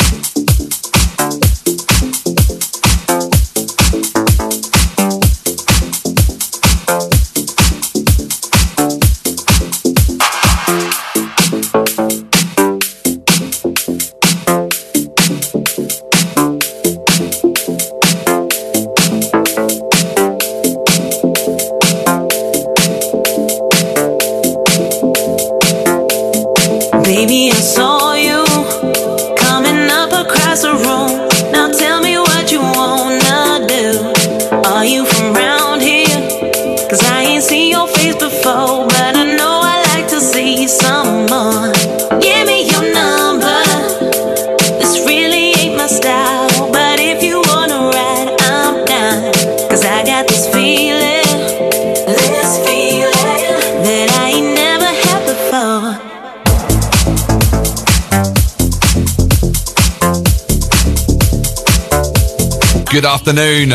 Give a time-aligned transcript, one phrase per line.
[63.31, 63.71] Afternoon.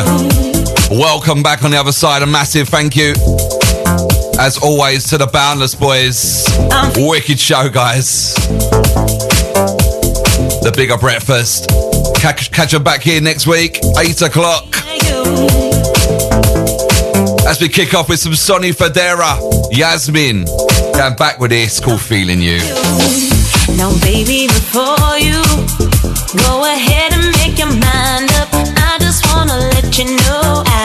[0.99, 2.21] Welcome back on the other side.
[2.21, 3.13] A massive thank you,
[4.37, 6.45] as always, to the Boundless Boys.
[6.97, 8.33] Wicked show, guys.
[10.59, 11.69] The bigger breakfast.
[12.17, 14.75] Catch, catch them back here next week, 8 o'clock.
[17.47, 19.39] As we kick off with some Sonny Fodera,
[19.71, 20.43] Yasmin.
[20.97, 22.57] Going back with this called Feeling You.
[23.77, 25.41] Now, baby, before you
[26.43, 26.94] go ahead
[29.97, 30.84] you know I've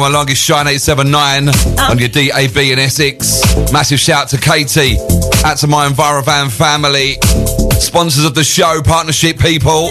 [0.00, 3.44] Welcome along, Shine 879 on your DAB in Essex.
[3.70, 4.96] Massive shout to Katie,
[5.44, 7.18] out to my Envirovan family,
[7.78, 9.90] sponsors of the show, partnership people.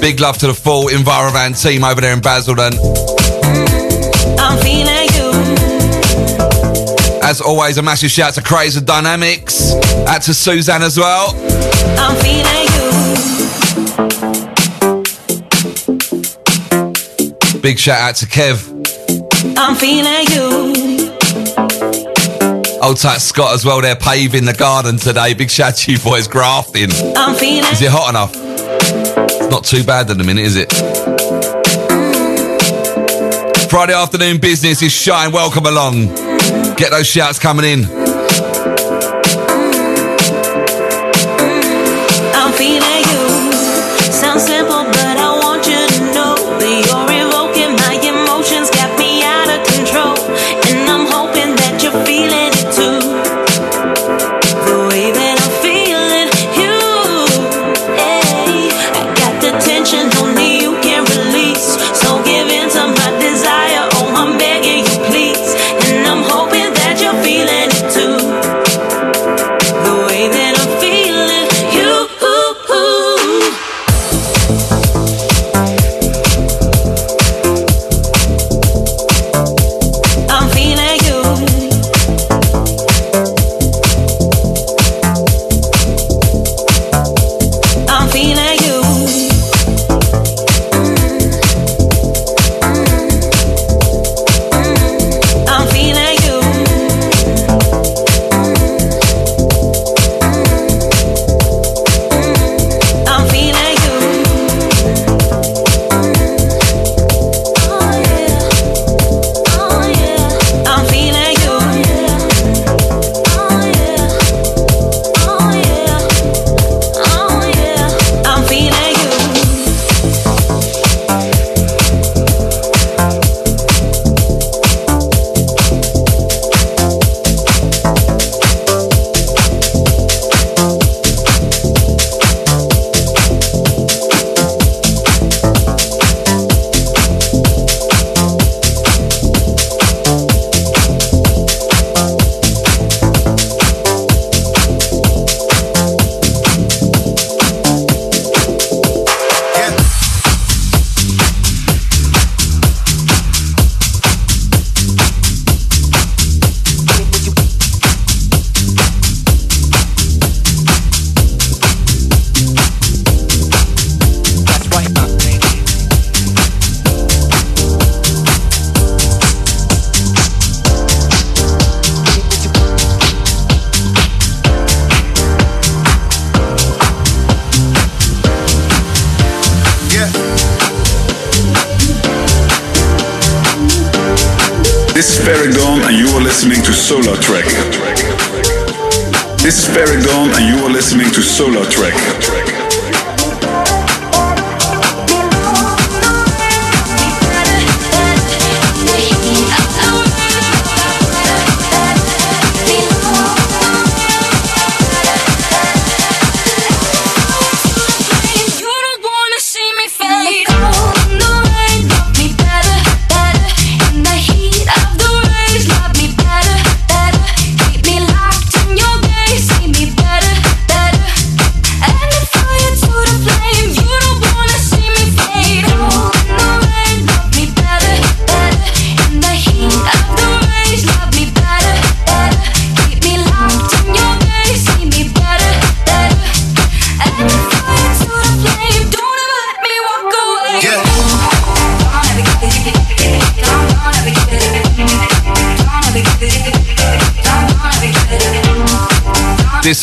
[0.00, 2.74] Big love to the full Envirovan team over there in Basildon.
[7.24, 9.74] As always, a massive shout to Crazy Dynamics,
[10.06, 11.32] out to Suzanne as well.
[17.62, 18.68] Big shout out to Kev.
[19.56, 20.82] I'm feeling you.
[22.82, 25.32] Old tight Scott as well, they're paving the garden today.
[25.34, 26.90] Big shout to you boys grafting.
[27.16, 28.32] I'm feeling Is it hot enough?
[28.34, 30.72] It's not too bad at the minute, is it?
[33.70, 35.30] Friday afternoon business is shine.
[35.30, 36.08] Welcome along.
[36.74, 38.01] Get those shouts coming in.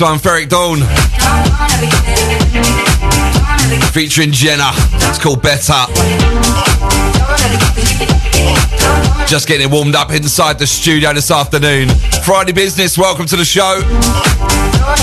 [0.02, 0.80] One, Ferreck Dawn.
[3.92, 4.72] Featuring Jena.
[5.10, 5.74] It's called Better.
[9.28, 11.90] Just getting it warmed up inside the studio this afternoon.
[12.24, 13.82] Friday business, welcome to the show.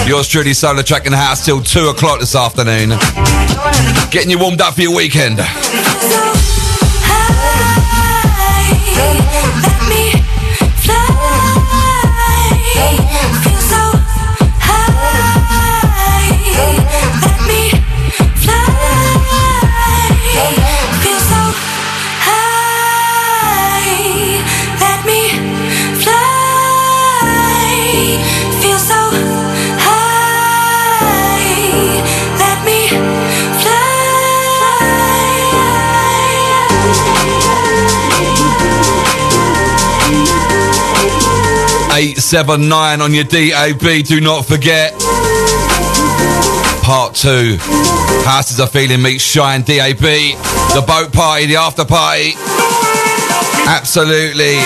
[0.06, 2.90] Yours truly, SolarTrak in the house till 2 o'clock this afternoon.
[4.10, 5.38] Getting you warmed up for your weekend.
[42.26, 44.04] Eight seven nine on your DAB.
[44.04, 44.92] Do not forget.
[46.82, 47.56] Part two.
[48.24, 50.00] Houses are feeling meet Shine DAB.
[50.00, 52.32] The boat party, the after party.
[53.68, 54.58] Absolutely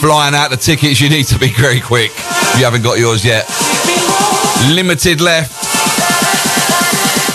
[0.00, 0.98] flying out the tickets.
[0.98, 3.46] You need to be very quick if you haven't got yours yet.
[4.72, 5.52] Limited left.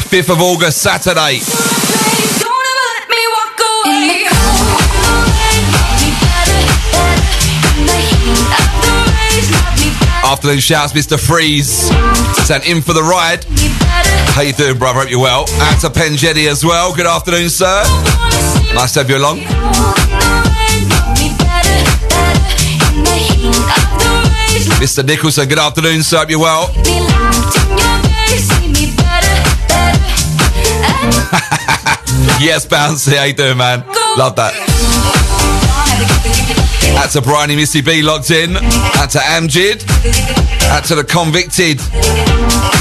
[0.10, 1.63] 5th of August, Saturday.
[10.24, 11.20] Afternoon shouts, Mr.
[11.20, 11.90] Freeze.
[12.48, 13.46] Sent in for the ride.
[14.34, 15.02] How you doing, brother?
[15.02, 15.42] Hope you're well.
[15.62, 16.96] Out to Penjetti as well.
[16.96, 17.84] Good afternoon, sir.
[18.74, 19.40] Nice to have you along.
[24.80, 25.06] Mr.
[25.06, 26.18] Nicholson, good afternoon, sir.
[26.20, 26.72] Hope you're well.
[32.40, 33.18] yes, Bouncy.
[33.18, 33.84] How you doing, man?
[34.18, 34.93] Love that.
[36.92, 38.54] That's a Bryony Missy B locked in.
[38.54, 39.82] That's to Amjid.
[40.68, 41.80] That's to the convicted.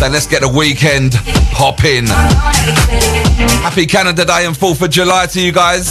[0.01, 1.15] Then let's get the weekend
[1.55, 2.07] hop in.
[3.63, 5.89] Happy Canada Day and 4th of July to you guys.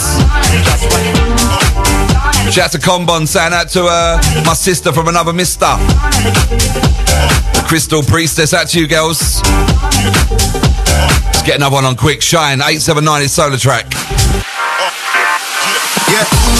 [2.52, 5.64] Shout out to Combon, saying out to uh, my sister from another mister.
[7.54, 9.40] The Crystal Priestess, out to you girls.
[11.24, 12.20] Let's get another one on quick.
[12.20, 13.90] Shine, 879 is SolarTrak.
[16.12, 16.51] Yeah.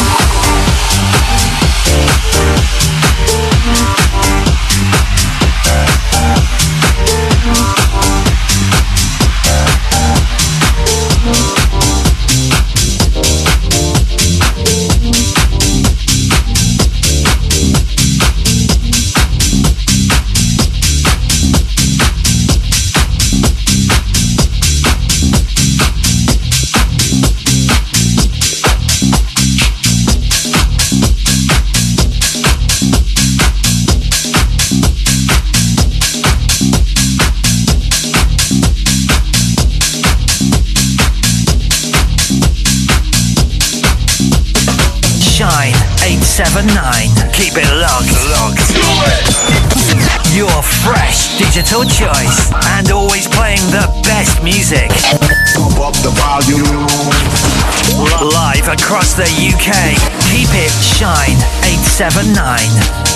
[61.93, 63.12] 879.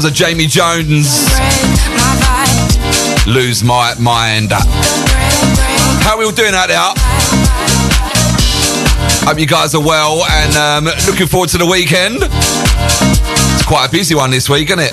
[0.00, 1.28] sounds of Jamie Jones.
[3.26, 4.50] Lose my mind.
[6.02, 6.78] How are we all doing out there?
[9.26, 12.18] Hope you guys are well and um, looking forward to the weekend.
[12.22, 14.92] It's quite a busy one this week, isn't it?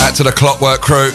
[0.00, 1.12] Back to the clockwork crew.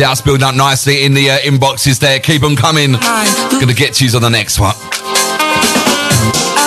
[0.00, 2.18] Shouts building up nicely in the uh, inboxes there.
[2.20, 2.92] Keep them coming.
[2.92, 4.74] Gonna get you on the next one.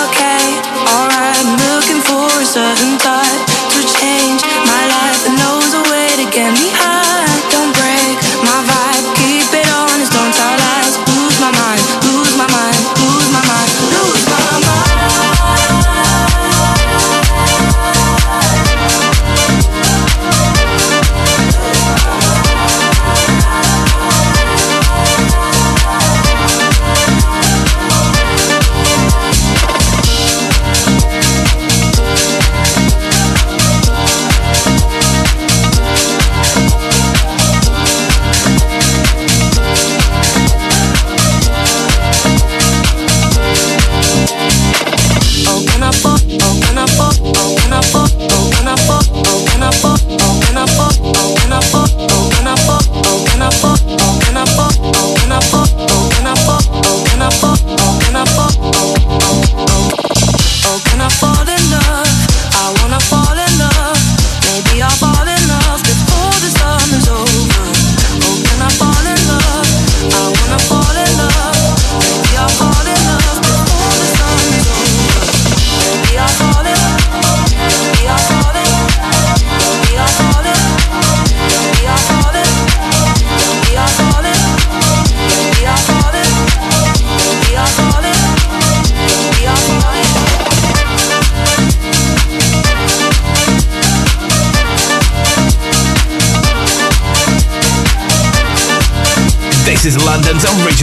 [0.06, 0.38] Okay,
[0.86, 3.13] alright, looking for a certain time.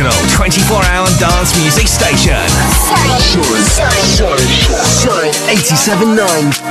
[0.02, 2.34] original 24-hour dance music station.
[5.48, 6.71] 87.9.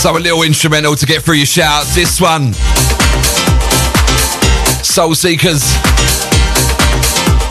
[0.00, 1.94] So a little instrumental to get through your shouts.
[1.94, 2.54] This one,
[4.82, 5.60] Soul Seekerz,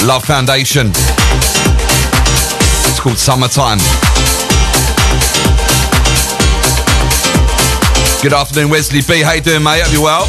[0.07, 0.87] Luv Foundation.
[2.89, 3.77] It's called Summertime.
[8.23, 9.21] Good afternoon, Wesley B.
[9.21, 9.83] How you doing, mate?
[9.83, 10.25] Hope you well.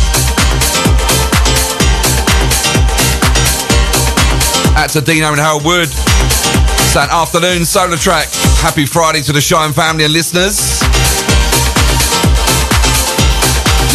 [4.77, 5.89] Out to Dino and Harold Wood.
[5.89, 8.61] It's that afternoon SolarTrak.
[8.61, 10.80] Happy Friday to the Shine family and listeners.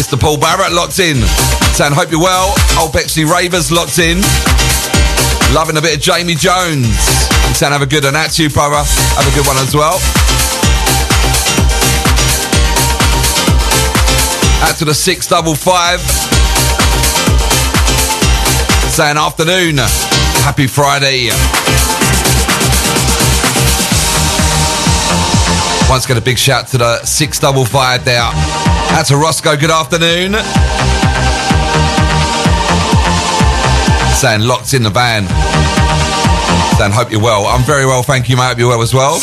[0.06, 0.20] Mr.
[0.20, 1.16] Paul Barrett locked in.
[1.74, 2.54] Saying, hope you're well.
[2.78, 4.22] Old Bexley Ravers locked in.
[5.52, 6.94] Loving a bit of Jamie Jones.
[7.58, 8.12] Saying, have a good one.
[8.12, 8.86] That's you, brother.
[8.86, 9.98] Have a good one as well.
[14.62, 15.98] Out to the 655.
[18.94, 19.78] Saying, afternoon.
[20.46, 21.30] Happy Friday.
[25.90, 28.65] Once again, a big shout to the 655 there.
[28.96, 30.32] That's a Roscoe, good afternoon.
[34.16, 35.28] Saying locked in the van.
[36.78, 37.44] Saying hope you're well.
[37.44, 38.44] I'm very well, thank you, mate.
[38.44, 39.20] Hope you're well as well.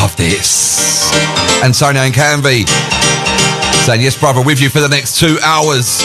[0.00, 1.12] Love this.
[1.56, 2.66] And Antonio and Canvey.
[3.84, 6.00] Saying yes, brother, with you for the next two hours.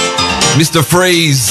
[0.60, 0.84] Mr.
[0.84, 1.48] Freeze.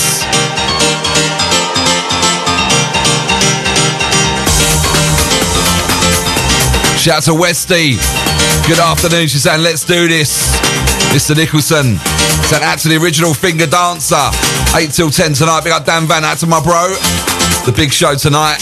[7.01, 8.26] Shout out to Westy.
[8.67, 9.29] Good afternoon.
[9.29, 10.59] She's saying, let's do this.
[11.15, 11.37] Mr.
[11.37, 11.99] Nicholson.
[12.51, 14.19] Sent out to the original finger dancer.
[14.75, 15.63] 8 till 10 tonight.
[15.63, 16.25] Big up Dan Van.
[16.25, 16.89] Out to my bro.
[17.65, 18.59] The big show tonight.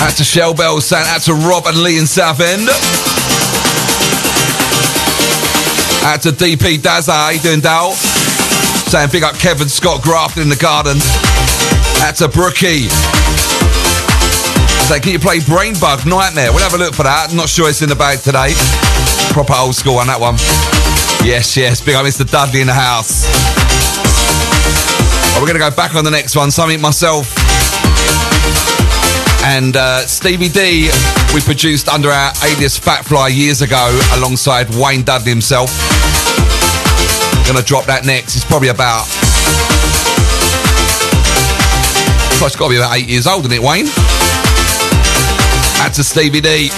[0.00, 0.80] Out to Shell Bell.
[0.80, 2.68] Sent out to Rob and Lee in Southend.
[6.06, 7.10] Out to DP Dazza.
[7.10, 7.94] How you doing, Dal?
[7.94, 10.98] Saying big up Kevin Scott Grafton in the garden.
[12.00, 12.88] That's a brookie.
[14.88, 16.50] Say, can you play Brainbug Nightmare?
[16.50, 17.32] We'll have a look for that.
[17.32, 18.56] Not sure it's in the bag today.
[19.32, 20.34] Proper old school on that one.
[21.22, 21.80] Yes, yes.
[21.80, 22.28] Big up Mr.
[22.28, 23.28] Dudley in the house.
[25.30, 26.50] Well, we're going to go back on the next one.
[26.50, 27.28] Something myself
[29.44, 30.90] and uh, Stevie D
[31.34, 35.70] we produced under our alias FatFly years ago alongside Wayne Dudley himself.
[37.46, 38.36] Gonna drop that next.
[38.36, 39.19] It's probably about.
[42.46, 43.84] It's got to be about eight years old, isn't it, Wayne?
[45.76, 46.68] That's to Stevie D.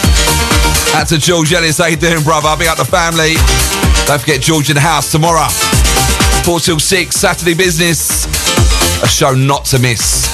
[0.92, 1.78] That's to George Ellis.
[1.78, 2.54] How you doing, brother?
[2.58, 3.34] Big up the family.
[4.06, 5.48] Don't forget George in the house tomorrow.
[6.44, 8.26] 4 till 6, Saturday business.
[9.04, 10.26] A show not to miss.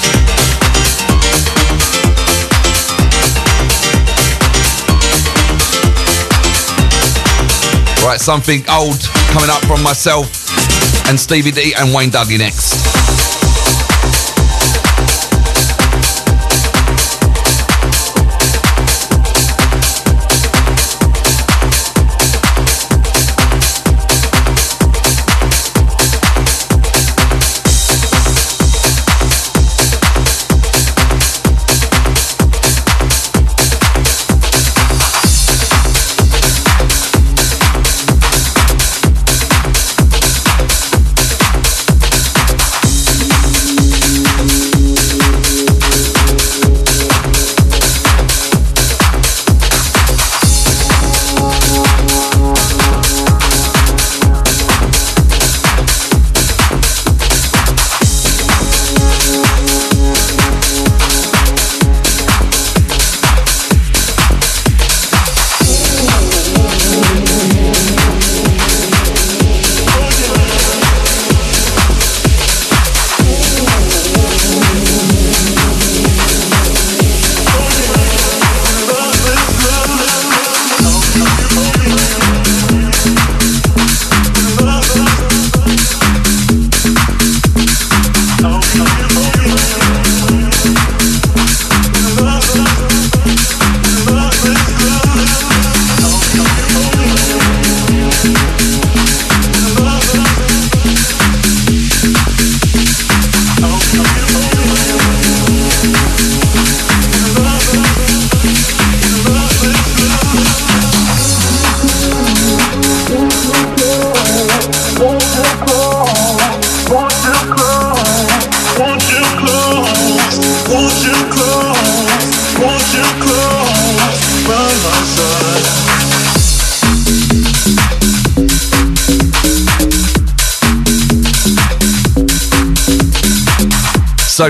[8.03, 10.25] Right, something old coming up from myself
[11.07, 12.98] and Stevie D and Wayne Dudley next.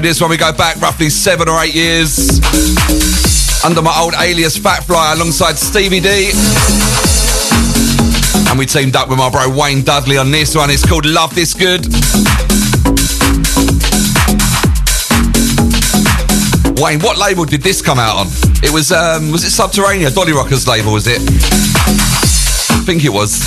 [0.10, 2.42] This one we go back roughly seven or eight years
[3.64, 6.32] under my old alias FatFly alongside Stevie D.
[8.50, 10.72] And we teamed up with my bro Wayne Dudley on this one.
[10.72, 11.86] It's called Love This Good.
[16.82, 18.28] Wayne, what label did this come out on?
[18.64, 21.22] It was um was it Subterranea, Dolly Rockers label, was it?
[21.22, 23.40] I think it was.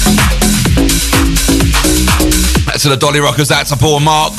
[2.66, 4.32] That's to the Dolly Rockers, that's a poor Mark.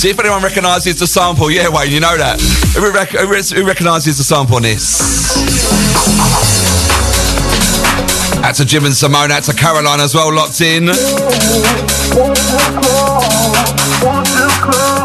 [0.00, 1.50] See if anyone recognises the sample.
[1.50, 2.40] Yeah, Wayne, you know that.
[2.72, 5.36] Who, rec- who recognises the sample on this?
[8.40, 9.28] That's a Jim and Simone.
[9.28, 10.88] That's a Caroline as well, locked in.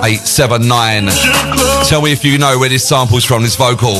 [0.07, 1.11] Eight seven nine.
[1.91, 3.43] Tell me if you know where this sample's from.
[3.43, 3.99] This vocal.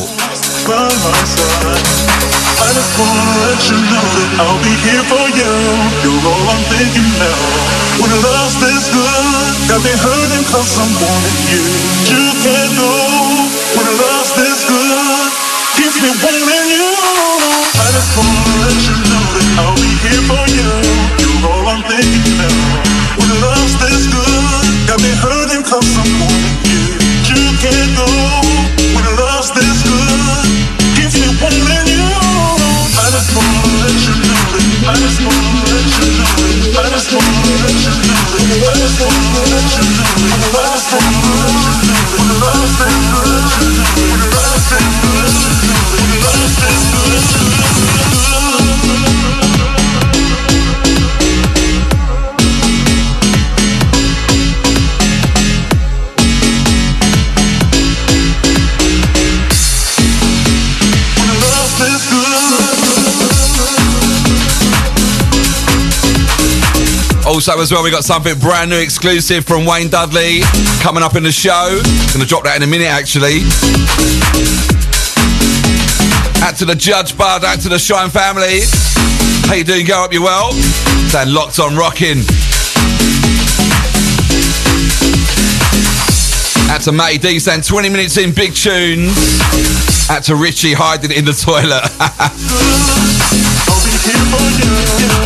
[4.39, 5.51] I'll be here for you.
[6.08, 7.84] You're all I'm thinking now.
[7.99, 9.05] When love's this good,
[9.69, 11.63] got me hurting cause I'm wanting you.
[12.10, 12.91] You can't go.
[13.75, 15.32] When love's this good,
[15.78, 16.89] keeps me wanting you.
[17.82, 20.69] I just wanna let you know that I'll be here for you.
[21.21, 22.56] You're all I'm thinking now.
[23.17, 26.55] When love's this good, got me hurting I'm wanting
[38.47, 39.05] you know that.
[39.05, 40.38] I
[40.75, 42.05] just wanna let you know that.
[42.15, 43.14] When love's this good,
[67.47, 70.39] Also, as well, we got something brand new exclusive from Wayne Dudley
[70.81, 71.79] coming up in the show.
[72.12, 73.45] Gonna drop that in a minute, actually.
[76.41, 78.62] Out to the Judge Bud, out to the Shine family.
[79.45, 79.86] How you doing?
[79.86, 80.53] Go up, you well?
[81.13, 82.25] Stand locked on rocking.
[86.73, 89.13] Out to Matty D, saying 20 minutes in, big tunes.
[90.10, 91.86] Out to Richie hiding in the toilet.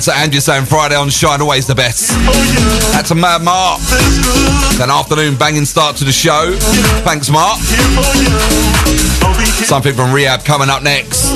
[0.00, 2.08] To Andrew saying Friday on Shine, always the best.
[2.92, 3.80] That's to Mad Mark.
[4.80, 6.56] An afternoon banging start to the show.
[7.04, 7.58] Thanks, Mark.
[9.66, 11.26] Something from RE-AB coming up next.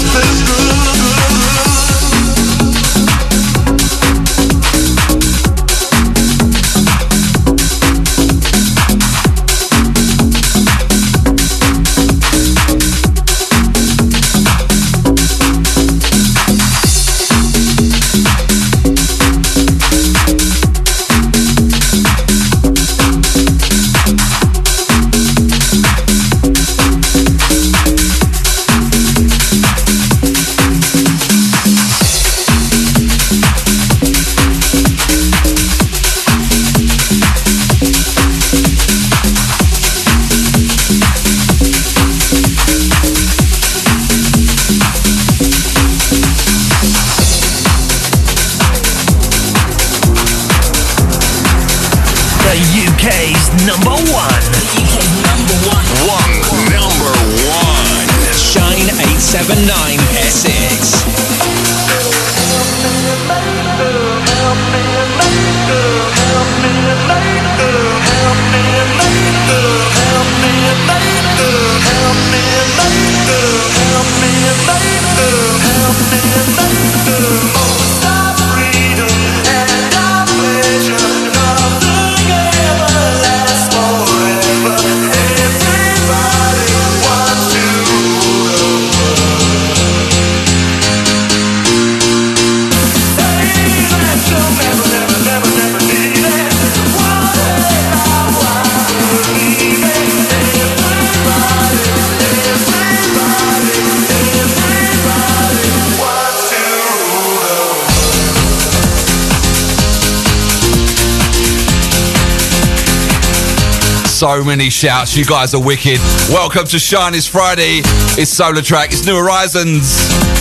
[114.25, 115.15] So many shouts.
[115.15, 115.99] You guys are wicked.
[116.31, 117.15] Welcome to Shine.
[117.15, 117.83] It's Friday.
[118.17, 118.87] It's SolarTrak.
[118.87, 119.99] It's New Horizons.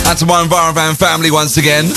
[0.08, 1.88] And to my Envirovan family once again.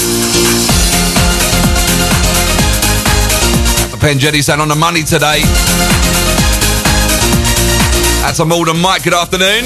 [3.90, 5.44] The Pen Jetty saying on the money today.
[8.20, 9.06] That's a Malden Mike.
[9.06, 9.64] Good afternoon.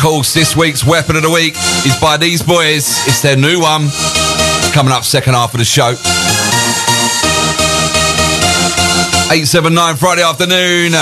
[0.00, 2.88] Course, this week's weapon of the week is by these boys.
[3.06, 3.88] It's their new one.
[4.72, 5.90] Coming up second half of the show.
[9.28, 10.92] 879 Friday afternoon.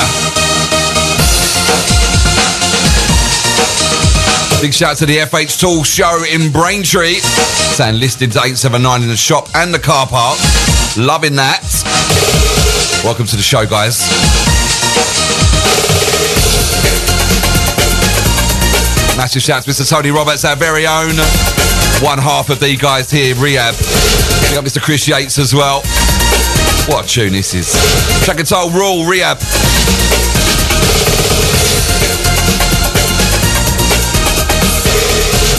[4.60, 7.20] Big shout out to the FH Tool show in Braintree.
[7.78, 10.38] Saying listed 879 in the shop and the car park.
[10.96, 11.62] Loving that.
[13.04, 14.08] Welcome to the show, guys.
[19.18, 19.88] Massive shout to Mr.
[19.90, 21.10] Tony Roberts, our very own.
[22.00, 23.74] One half of the guys here, RE-AB.
[24.48, 24.80] We got Mr.
[24.80, 25.80] Chris Yates as well.
[26.86, 27.72] What a tune this is.
[28.24, 29.40] Track and Toll Rule, RE-AB.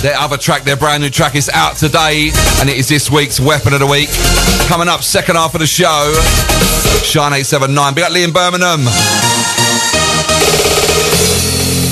[0.04, 3.42] Their other track, their brand new track is out today, and it is this week's
[3.42, 4.08] Weapon of the Week.
[4.70, 6.14] Coming up, second half of the show,
[7.04, 7.94] Shine 879.
[7.94, 9.29] Big up Liam Birmingham.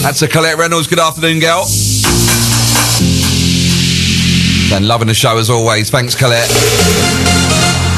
[0.07, 0.87] That's a Colette Reynolds.
[0.87, 1.67] Good afternoon, girl.
[4.73, 5.89] And loving the show as always.
[5.89, 6.47] Thanks, Colette.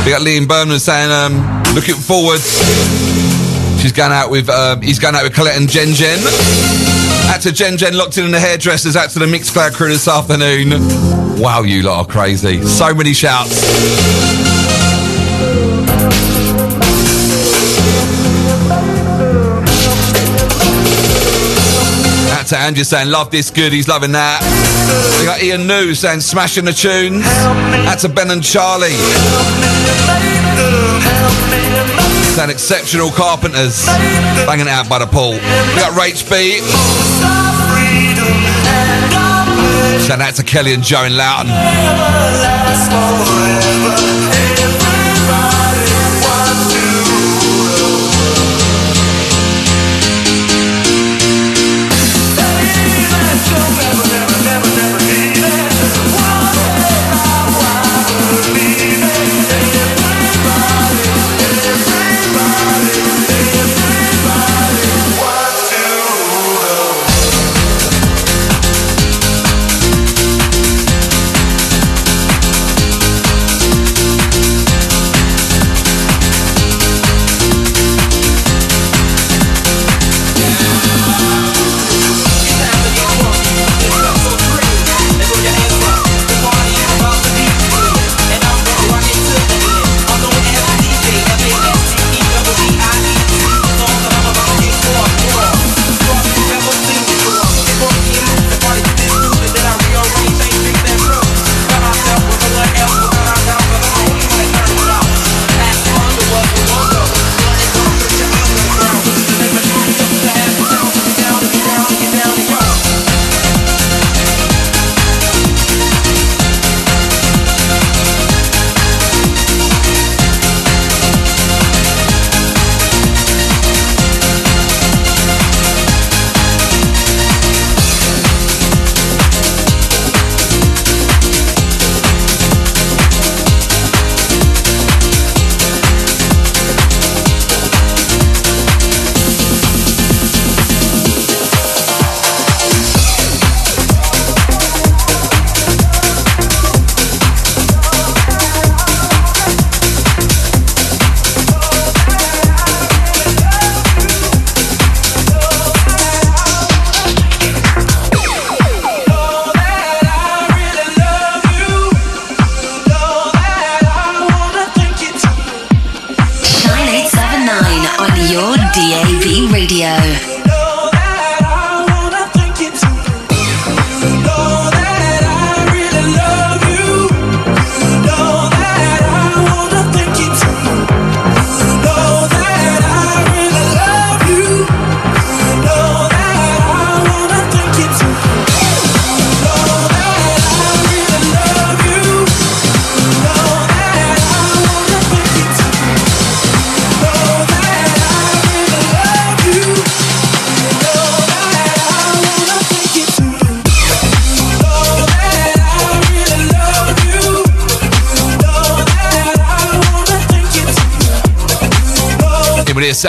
[0.03, 2.41] We got Liam Birmingham saying, um, looking forward.
[3.79, 6.17] She's going out with, um, he's going out with Colette and Jen Jen.
[7.29, 8.95] Out to Jen Jen locked in in the hairdressers.
[8.95, 10.69] Out to the Mixcloud crew this afternoon.
[11.39, 12.63] Wow, you lot are crazy.
[12.63, 14.38] So many shouts.
[22.49, 23.71] To Andrew saying, love this good.
[23.71, 24.41] He's loving that.
[25.19, 27.23] We got Ian New saying, smashing the tunes.
[27.85, 28.97] That's to Ben and Charlie.
[32.33, 33.85] Saying, exceptional carpenters.
[34.49, 35.33] Banging it out by the pool.
[35.33, 36.61] We got Rach B.
[40.05, 41.49] Shout out to Kelly and Joe in Loughton.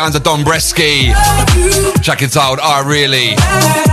[0.01, 1.13] Sounds of Dombresky.
[2.03, 2.59] Check it out.
[2.59, 3.90] I really.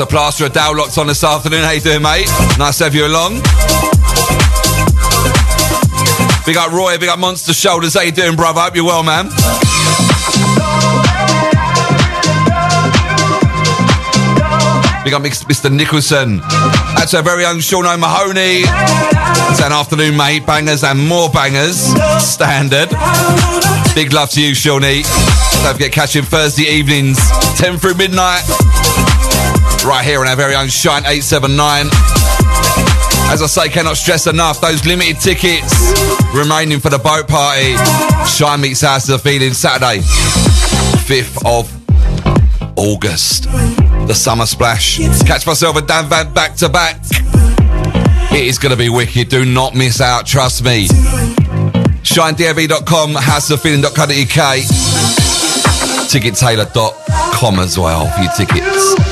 [0.00, 1.62] To Plaster of Dow locked on this afternoon.
[1.62, 2.26] How you doing, mate?
[2.56, 3.34] Nice to have you along.
[6.46, 7.92] Big up Roy, big up Monster Shoulders.
[7.92, 8.62] How you doing, brother?
[8.62, 9.26] Hope you're well, man.
[15.04, 15.70] Big up Mr.
[15.70, 16.38] Nicholson.
[16.96, 18.62] That's our very own Sean O'Mahony.
[18.62, 20.46] It's an afternoon, mate.
[20.46, 21.76] Bangers and more bangers.
[22.24, 22.88] Standard.
[23.94, 25.02] Big love to you, Shawnee.
[25.62, 27.18] Don't forget, catching Thursday evenings,
[27.56, 28.42] 10 through midnight.
[29.84, 31.86] Right here on our very own Shine 879.
[33.32, 35.72] As I say, cannot stress enough, those limited tickets
[36.34, 37.76] remaining for the boat party.
[38.28, 40.02] Shine meets House of the Feeling Saturday,
[41.06, 43.44] 5th of August.
[44.06, 44.98] The Summer Splash.
[45.24, 47.00] Catch myself and Dan Van back to back.
[48.32, 49.28] It is going to be wicked.
[49.28, 50.88] Do not miss out, trust me.
[52.02, 54.58] ShineDAB.com, houseoffeeling.co.uk,
[56.10, 59.09] tickettailor.com as well for your tickets.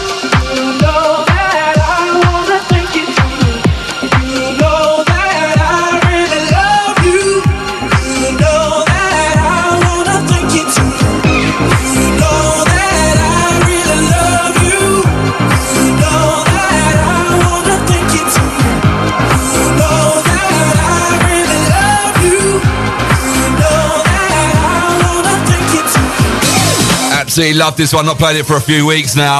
[27.38, 28.04] Absolutely love this one.
[28.04, 29.38] Not played it for a few weeks now.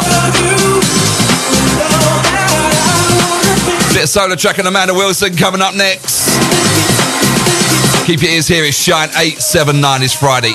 [3.90, 6.38] Bit of SolarTrak and Amanda Wilson coming up next.
[8.07, 8.62] Keep your ears here.
[8.62, 10.55] It's Shine 879 It's Friday.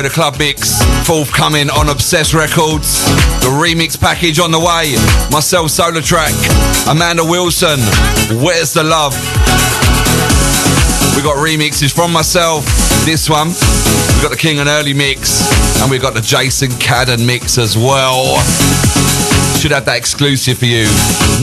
[0.00, 3.04] To Club Mix, forthcoming on Obsessed Records.
[3.42, 4.94] The remix package on the way.
[5.30, 6.32] Myself SolarTrak.
[6.90, 7.78] Amanda Wilson,
[8.42, 9.12] Where's the Love?
[11.14, 12.64] We got remixes from myself.
[13.04, 15.44] This one, we got the King and Early mix,
[15.82, 18.40] and we got the Jason Cadden mix as well.
[19.58, 20.88] Should have that exclusive for you.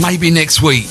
[0.01, 0.89] Maybe next week.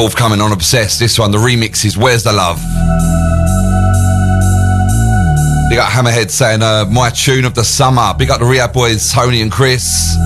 [0.00, 0.98] Forthcoming on Obsessed.
[0.98, 2.56] This one, the remix is Where's the Love?
[5.68, 8.14] Big up Hammerhead saying, uh, my tune of the summer.
[8.16, 10.16] Big up the RE-AB Boys, Tony and Chris.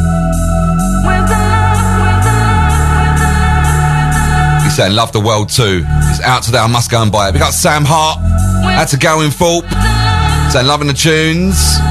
[4.62, 5.84] He's saying, love the world too.
[5.84, 7.32] It's out today, I must go and buy it.
[7.32, 8.20] Big up Sam Hart.
[8.78, 9.68] Out to Gowan Thorpe.
[10.52, 11.83] Saying, loving the tunes.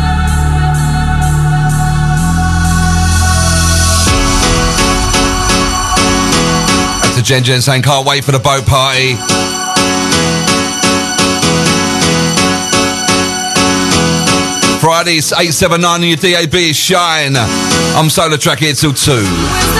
[7.23, 9.15] Jen Jen saying, can't wait for the boat party.
[14.81, 17.37] Fridays, 879 on your DAB is Shine.
[17.37, 19.72] I'm SolarTrak here till 2.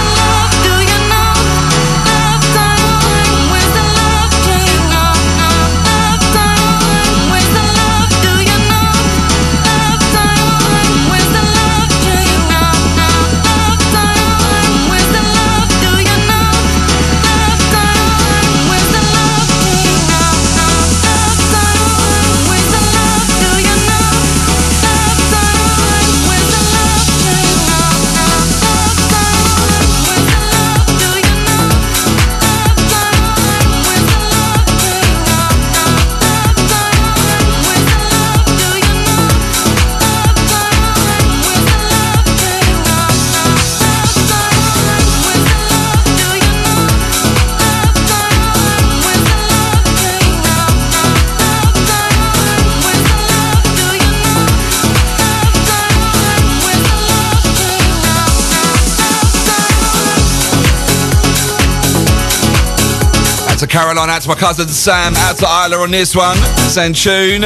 [63.73, 66.37] Caroline, out to my cousin Sam, out to Isla on this one.
[66.69, 67.41] Send tune.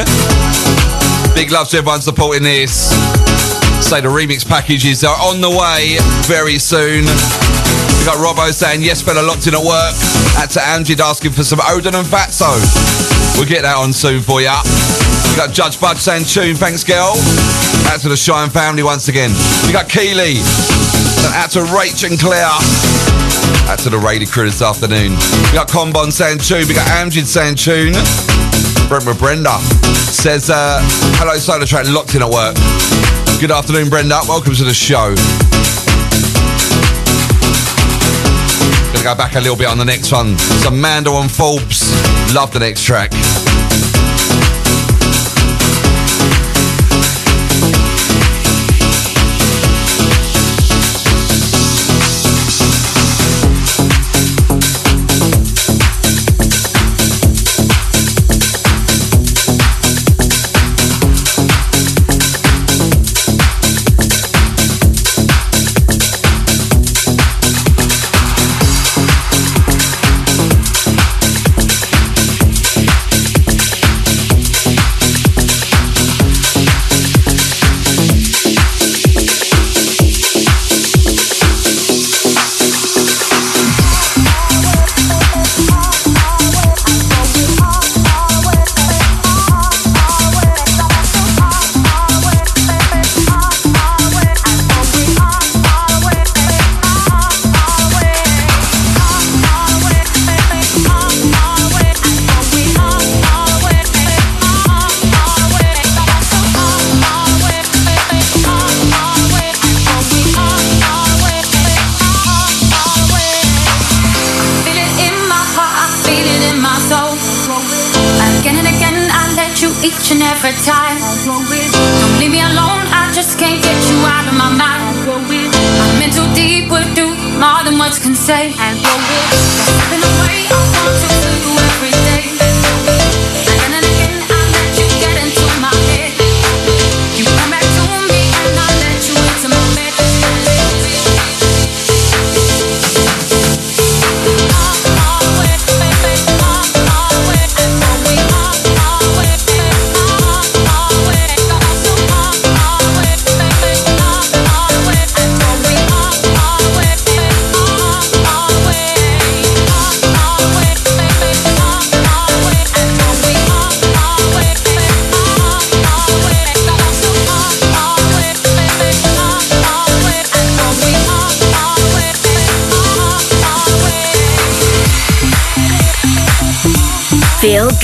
[1.32, 2.92] Big love to everyone supporting this.
[3.80, 5.96] Say the remix packages are on the way
[6.28, 7.08] very soon.
[7.08, 9.96] We got Robbo saying yes, fella locked in at work.
[10.36, 12.52] Out to Amjid asking for some Odin and Fatso.
[13.40, 14.60] We'll get that on soon for ya.
[15.32, 17.16] We got Judge Bud saying tune, thanks girl.
[17.88, 19.32] Out to the Shine family once again.
[19.66, 20.44] We got Keely.
[21.24, 22.97] And out to Rach and Claire.
[23.70, 25.12] Out to the radio crew this afternoon.
[25.12, 26.68] We got Combon saying tune.
[26.68, 27.94] We got Amjid saying tune.
[28.88, 29.58] Brent Brenda
[30.12, 30.80] says, uh,
[31.20, 32.56] hello, SolarTrak, locked in at work.
[33.42, 34.22] Good afternoon, Brenda.
[34.28, 35.14] Welcome to the show.
[38.94, 40.38] Gonna go back a little bit on the next one.
[40.38, 41.92] Some Mandal and Forbes.
[42.34, 43.12] Love the next track.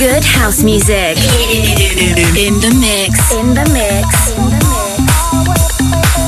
[0.04, 1.16] Good house music.
[2.36, 3.32] In the mix.
[3.32, 4.34] In the mix.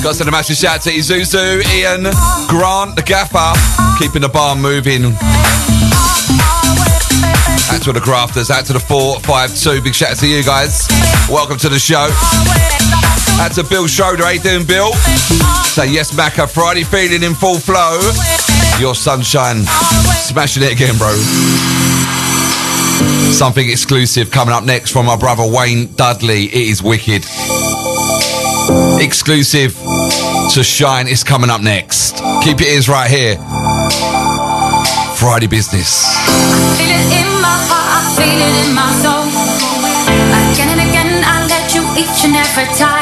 [0.02, 2.04] Got to send a massive shout out to Isuzu, Ian,
[2.48, 3.52] Grant, the gaffer,
[3.98, 5.04] keeping the bar moving.
[7.68, 9.82] Out to the crafters, out to the 452.
[9.82, 10.88] Big shout out to you guys.
[11.28, 12.08] Welcome to the show.
[13.44, 14.24] Out to Bill Schroeder.
[14.24, 14.94] How you doing, Bill?
[15.76, 16.48] Say yes, Macca.
[16.48, 18.00] Friday feeling in full flow.
[18.80, 19.64] Your sunshine.
[20.24, 21.12] Smashing it again, bro.
[23.32, 26.44] Something exclusive coming up next from my brother Wayne Dudley.
[26.44, 27.24] It is wicked.
[29.00, 29.74] Exclusive
[30.54, 32.16] to Shine is coming up next.
[32.42, 33.36] Keep your ears right here.
[35.16, 36.04] Friday business.
[37.98, 39.24] I feel it in my soul.
[40.52, 42.95] Again and again, I let you each and every time.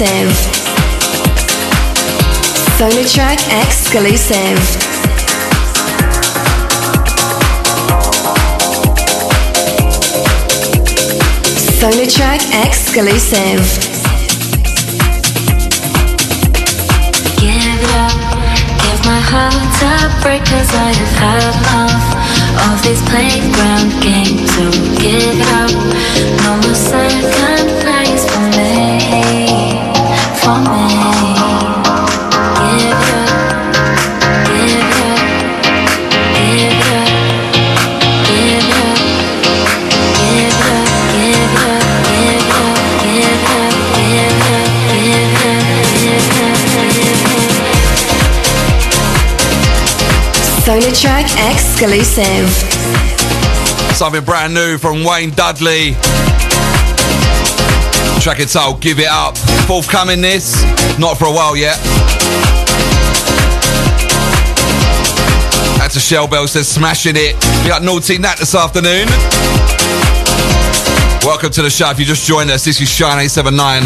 [0.00, 0.32] Exclusive.
[2.78, 4.58] SolarTrak exclusive.
[11.80, 13.89] SolarTrak exclusive.
[51.82, 52.50] Exclusive.
[53.96, 55.92] Something brand new from Wayne Dudley.
[58.20, 59.38] Track entitled Give It Up.
[59.66, 60.62] Forthcoming this.
[60.98, 61.78] Not for a while yet.
[65.78, 67.34] That's a Shell Bell says smashing it.
[67.62, 69.06] We got Naughty Nat this afternoon.
[71.24, 71.88] Welcome to the show.
[71.88, 73.84] If you just joined us, this is Shine 879.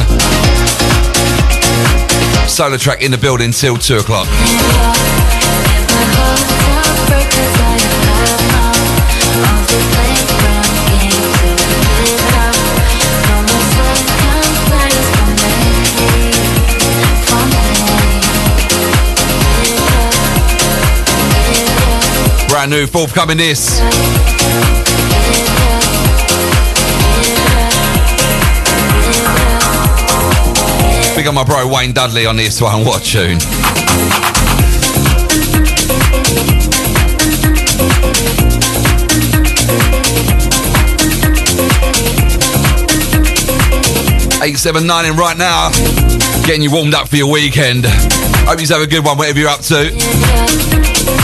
[2.50, 4.26] SolarTrak in the building till 2 o'clock.
[22.64, 23.78] Brand new forthcoming this.
[31.14, 32.86] Big up my bro Wayne Dudley on this one.
[32.86, 33.36] What tune.
[44.40, 45.68] 879 in right now.
[46.46, 47.84] Getting you warmed up for your weekend.
[47.84, 51.23] Hope you have a good one, whatever you're up to.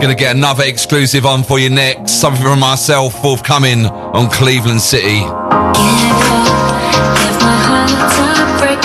[0.00, 2.12] Gonna get another exclusive on for you next.
[2.12, 5.24] Something from myself forthcoming on Cleveland City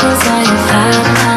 [0.04, 1.33] cause I have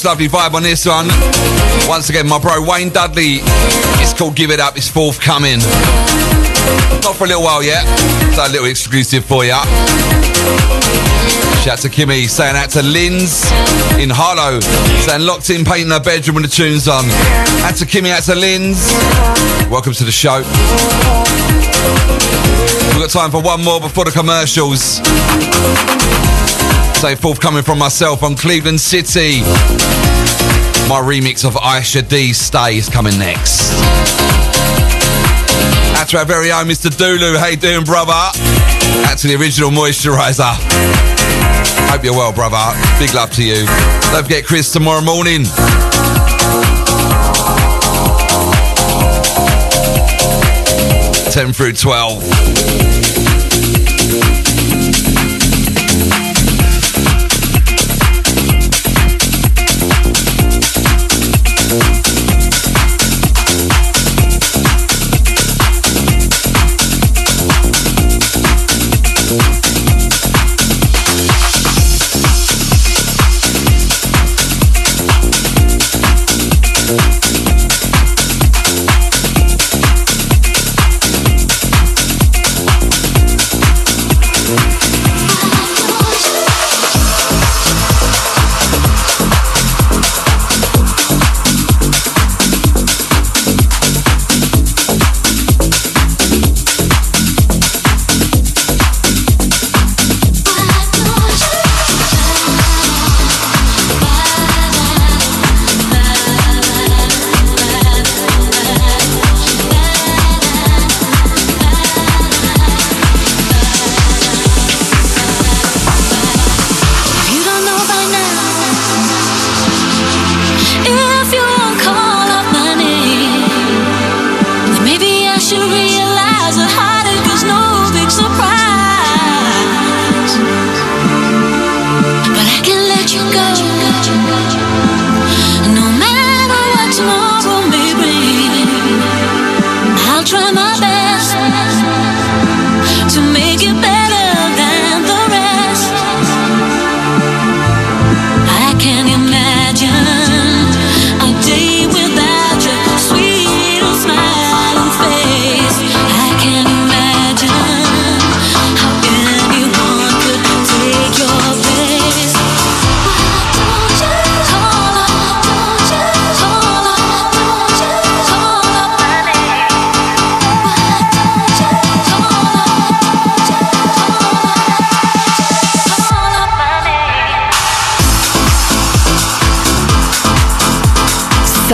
[0.00, 1.08] Nice, lovely vibe on this one.
[1.86, 3.40] Once again, my bro Wayne Dudley.
[4.00, 4.78] It's called Give It Up.
[4.78, 5.58] It's forthcoming.
[7.04, 7.84] Not for a little while yet.
[8.34, 9.52] So a little exclusive for you.
[11.60, 13.44] Shout out to Kimmy, saying out to Linz
[14.00, 14.60] in Harlow,
[15.04, 17.04] saying locked in, painting her bedroom when the tune's on.
[17.60, 18.88] Out to Kimmy, out to Linz.
[19.70, 20.38] Welcome to the show.
[22.88, 25.00] We've got time for one more before the commercials.
[27.00, 29.40] Say forthcoming from myself on Cleveland City.
[30.86, 33.72] My remix of Isha D Stay is coming next.
[35.96, 36.94] Out to our very own Mr.
[36.94, 37.38] Dulu.
[37.38, 38.12] How you doing, brother?
[38.12, 40.52] Out to the original moisturizer.
[41.88, 42.58] Hope you're well, brother.
[42.98, 43.64] Big love to you.
[44.12, 45.44] Don't forget Chris tomorrow morning.
[51.32, 52.89] Ten through twelve.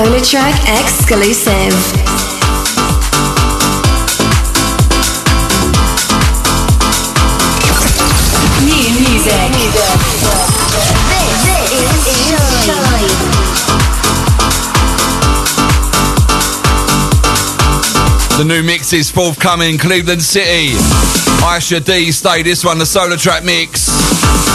[0.06, 1.74] SolarTrak exclusive.
[18.36, 20.76] The new mix is forthcoming, Cleveland City.
[21.56, 24.45] Isha D, stay this one, the SolarTrak mix.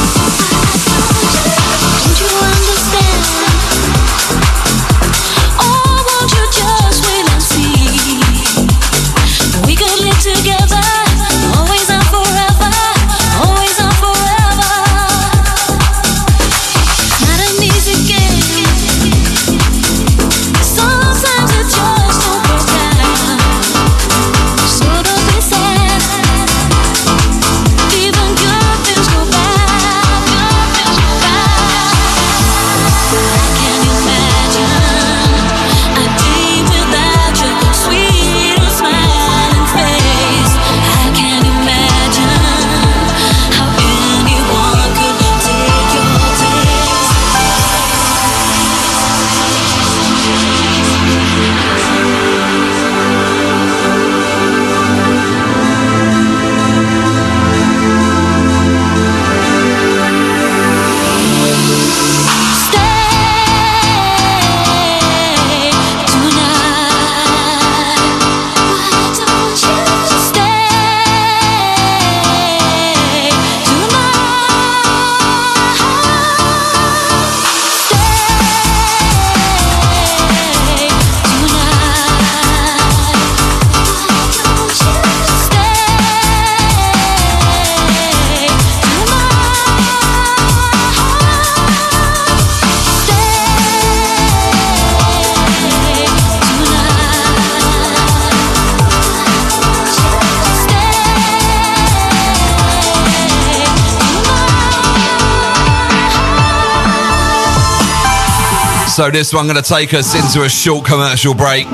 [109.02, 111.66] So this one going to take us into a short commercial break.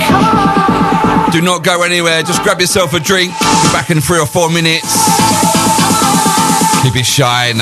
[1.34, 2.24] Do not go anywhere.
[2.24, 3.34] Just grab yourself a drink.
[3.34, 4.88] Be back in three or four minutes.
[6.84, 7.58] Keep it shine.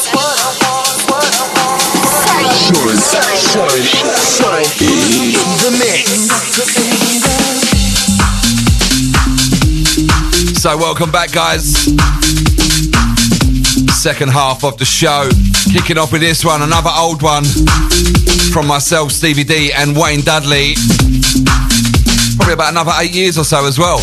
[10.62, 11.74] So welcome back, guys.
[14.00, 15.28] Second half of the show.
[15.72, 17.44] Kicking off with this one, another old one
[18.52, 20.74] from myself, Stevie D, and Wayne Dudley.
[22.36, 23.98] Probably about another eight years or so as well.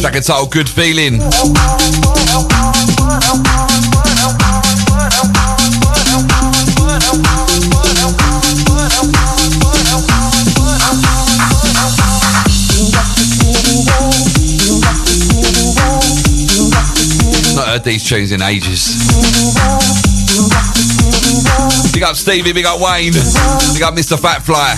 [0.00, 1.20] Track entitled Good Feeling.
[17.82, 18.96] Heard these tunes in ages.
[21.92, 24.16] Big up Stevie, big up Wayne, big up Mr.
[24.16, 24.76] FatFly.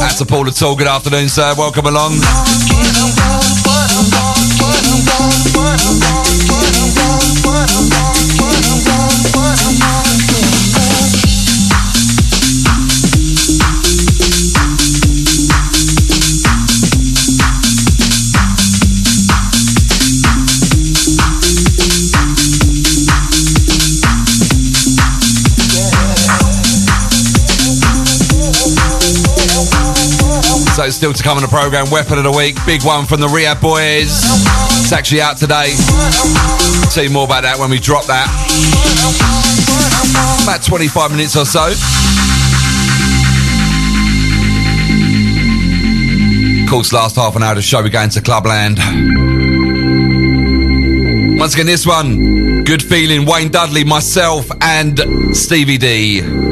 [0.00, 0.74] That's a Paul at all.
[0.74, 1.54] Good afternoon, sir.
[1.56, 2.18] Welcome along.
[30.86, 33.26] So still to come on the program, Weapon of the Week, big one from the
[33.26, 34.22] RE-AB Boys.
[34.78, 35.74] It's actually out today.
[36.94, 38.30] Tell you more about that when we drop that.
[40.44, 41.74] About 25 minutes or so.
[46.62, 48.78] Of course, last half an hour of the show, we're going to Clubland.
[51.36, 56.45] Once again, this one, good feeling, Wayne Dudley, myself, and Stevie D.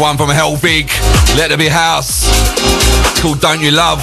[0.00, 0.88] one from Helvig.
[1.36, 2.24] Let There Be House.
[3.10, 4.00] It's called Don't You Love.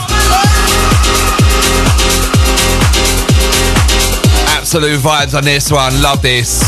[4.53, 5.99] Absolute vibes on this one.
[6.01, 6.61] Love this.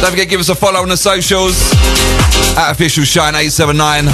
[0.00, 1.72] Don't forget, give us a follow on the socials
[2.56, 4.06] at official shine 879.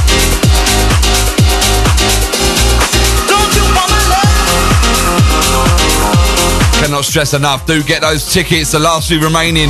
[6.86, 7.66] Cannot stress enough.
[7.66, 8.70] Do get those tickets.
[8.70, 9.68] The last few remaining.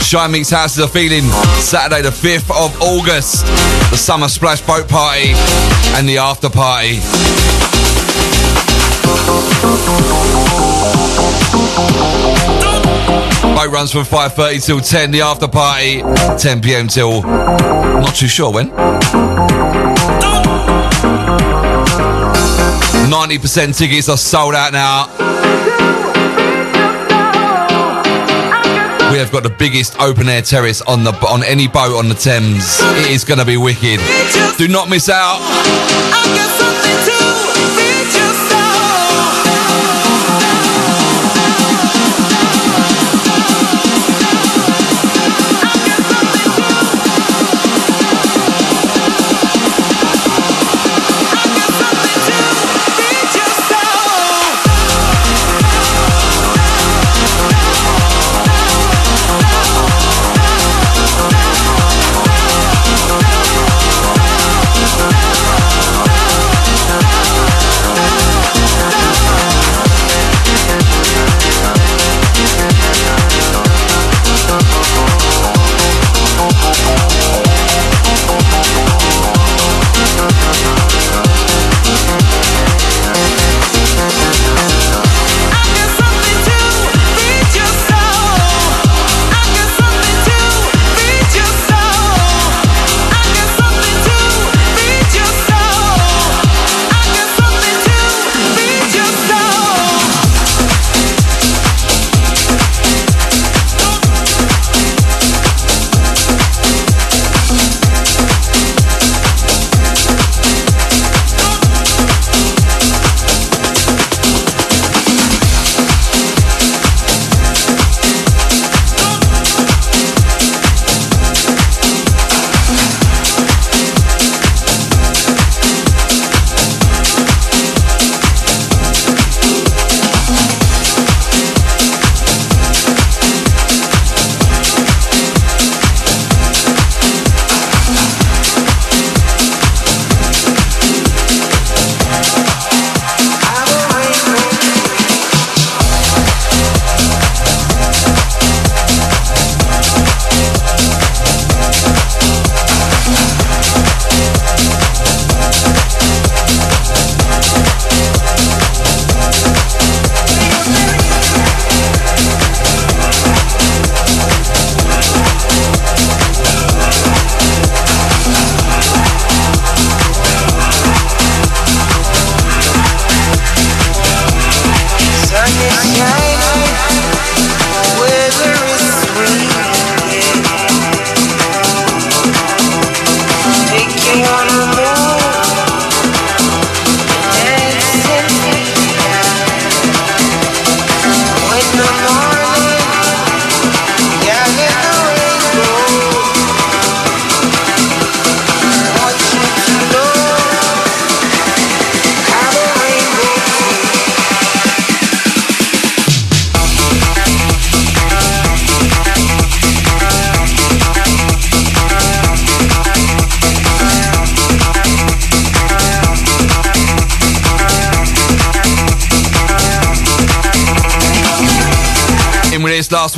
[0.00, 1.24] Shine Meets House is a feeling
[1.58, 3.44] Saturday, the 5th of August.
[3.90, 5.32] The Summer Splash Boat Party
[5.96, 7.00] and the after party.
[13.56, 15.10] Boat runs from 5.30 till 10.
[15.10, 16.02] The after party,
[16.38, 16.86] 10 p.m.
[16.86, 18.70] till not too sure when.
[23.10, 25.35] 90% tickets are sold out now.
[29.10, 32.14] We have got the biggest open air terrace on the on any boat on the
[32.14, 32.78] Thames.
[32.80, 34.00] It is going to be wicked.
[34.58, 35.40] Do not miss out.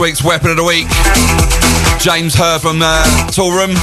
[0.08, 0.88] Week's Weapon of the Week.
[2.00, 3.74] James Hurr from uh, Toolroom.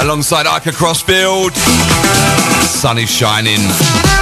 [0.00, 1.52] Alongside Ika Crossfield.
[2.66, 4.13] Sun is shining.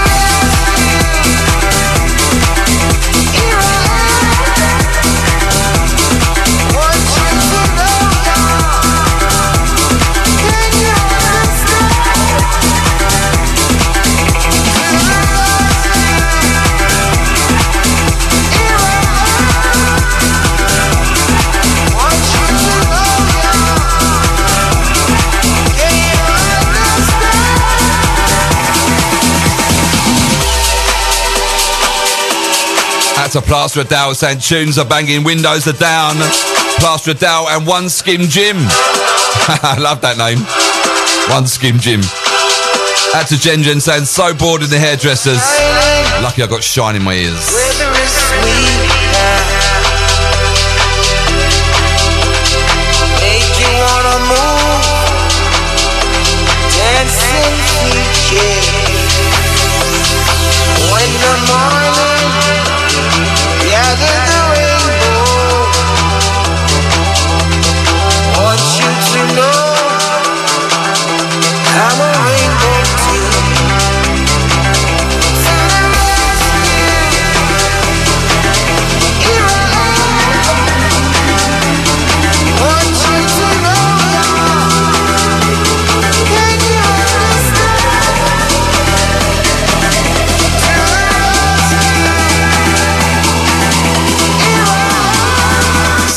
[33.32, 36.16] That's a Plaster of Dow saying tunes are banging, windows are down.
[36.80, 38.56] Plaster of Dow and One Skim Jim.
[38.60, 40.36] I love that name.
[41.34, 42.00] One Skim Jim.
[43.14, 45.40] That's a Jen Jen saying so bored in the hairdressers.
[46.22, 47.91] Lucky I got shine in my ears.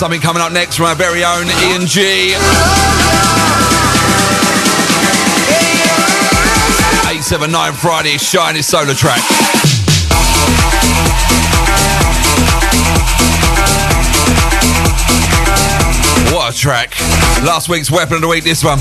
[0.06, 2.36] Something coming up next from our very own Ian G.
[7.10, 9.18] 879 Friday, shiny SolarTrak.
[16.32, 17.00] What a track.
[17.44, 18.78] Last week's weapon of the week, this one.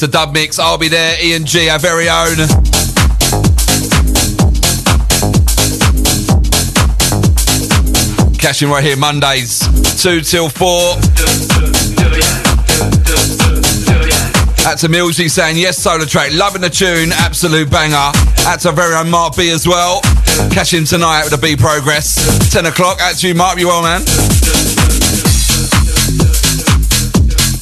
[0.00, 0.58] With the dub mix.
[0.58, 1.22] I'll be there.
[1.22, 2.36] Ian G, our very own.
[8.38, 9.58] Cashing right here Mondays,
[10.02, 10.94] 2 till 4.
[14.62, 16.38] That's a Millsy saying, yes, SolarTrak.
[16.38, 17.12] Loving the tune.
[17.12, 18.12] Absolute banger.
[18.44, 20.00] That's a very own Mark B as well.
[20.50, 22.50] Cashing tonight with the B progress.
[22.52, 22.98] 10 o'clock.
[22.98, 23.58] That's you, Mark.
[23.58, 24.29] You well, man?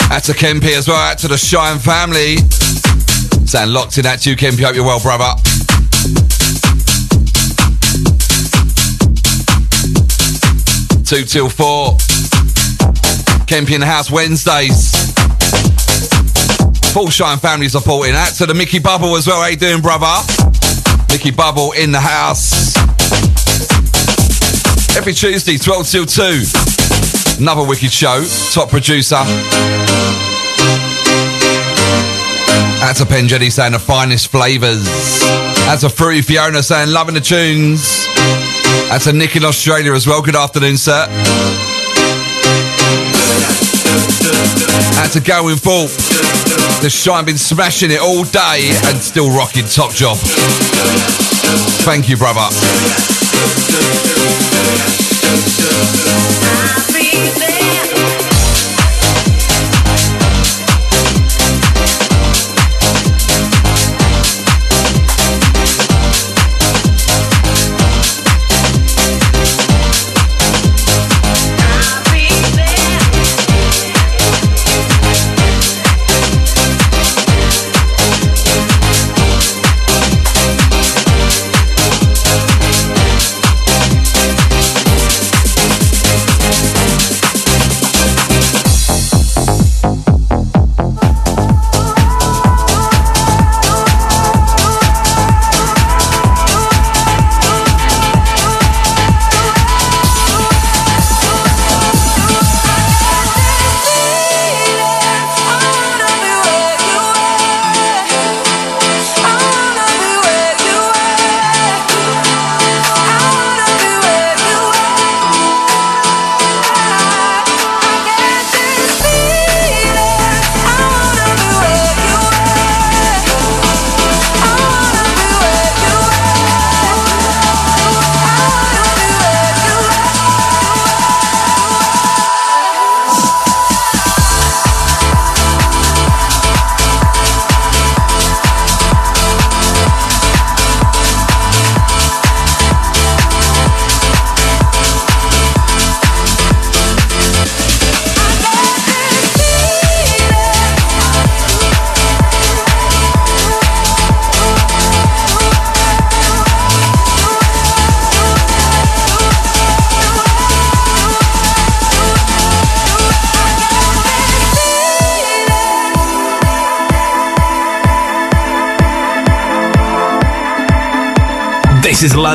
[0.08, 0.96] That's to Kempy as well.
[0.96, 2.36] Out to the Shine family.
[3.46, 4.06] Saying locked in.
[4.06, 4.64] at you, Kempy.
[4.64, 5.34] Hope you're well, brother.
[11.04, 11.92] 2 till 4.
[13.46, 14.92] Kempy in the house Wednesdays.
[16.92, 18.14] Full Shine family supporting.
[18.14, 19.40] Out to the Mickey Bubble as well.
[19.40, 20.22] How you doing, brother?
[21.10, 22.76] Mickey Bubble in the house.
[24.96, 26.87] Every Tuesday, 12 till 2.
[27.38, 28.24] Another wicked show.
[28.52, 29.22] Top producer.
[32.80, 34.84] That's a Penjetti saying the finest flavours.
[35.66, 38.06] That's a Fruity Fiona saying loving the tunes.
[38.88, 40.20] That's a Nick in Australia as well.
[40.20, 41.06] Good afternoon, sir.
[44.96, 45.86] That's a going full.
[46.82, 50.18] The Shine been smashing it all day and still rocking top job.
[51.86, 52.48] Thank you, brother.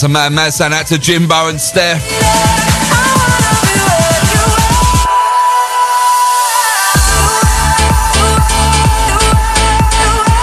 [0.00, 2.00] A man, man, saying that's a Jimbo and Steph.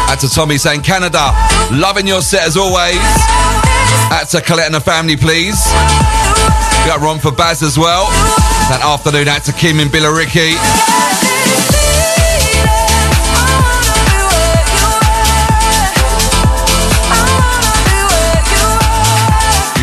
[0.08, 1.32] That's a Tommy saying Canada,
[1.72, 2.98] loving your set as always.
[4.10, 5.66] That's a Colette and the family, please.
[6.84, 8.08] We got Ron for Baz as well.
[8.70, 10.95] That afternoon, that's a Kim and Billericay.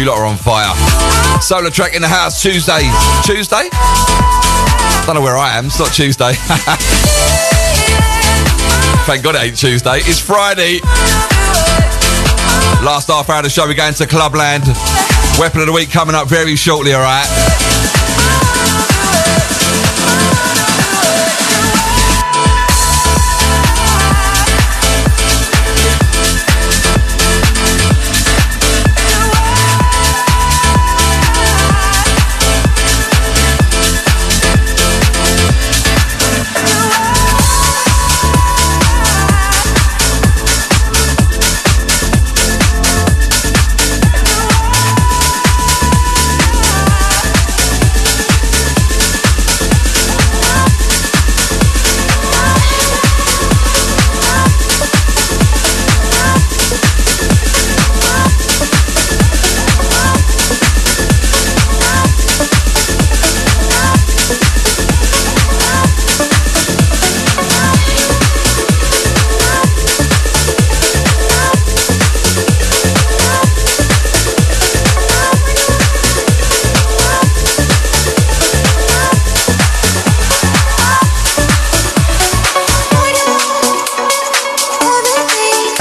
[0.02, 0.74] You lot are on fire.
[1.38, 2.90] SolarTrak in the house Tuesdays.
[3.24, 3.68] Tuesday?
[5.06, 5.66] Don't know where I am.
[5.66, 6.32] It's not Tuesday.
[9.06, 9.98] Thank God it ain't Tuesday.
[9.98, 10.80] It's Friday.
[12.84, 14.66] Last half hour of the show, we're going to Clubland.
[15.38, 17.91] Weapon of the week coming up very shortly, alright?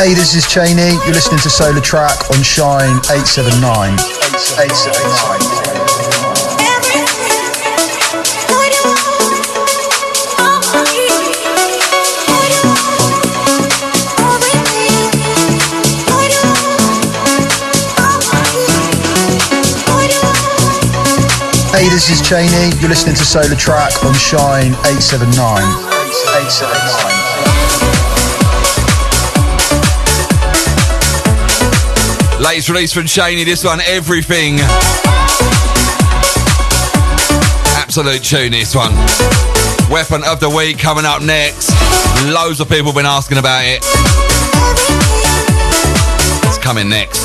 [0.01, 0.97] Hey, this is Chaney.
[1.05, 3.93] You're listening to SolarTrak on Shine 879.
[3.93, 4.01] 879.
[21.77, 22.73] Hey, this is Chaney.
[22.81, 25.61] You're listening to SolarTrak on Shine 879.
[25.61, 27.30] 879.
[32.41, 34.57] Latest release from Chaney, this one, Everything.
[37.77, 38.91] Absolute tune, this one.
[39.91, 41.69] Weapon of the Week coming up next.
[42.26, 43.85] Loads of people have been asking about it.
[46.49, 47.22] It's coming next.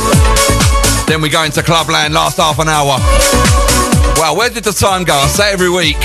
[1.09, 2.99] Then we go into Clubland, last half an hour.
[4.21, 5.15] Wow, where did the time go?
[5.15, 5.97] I say every week.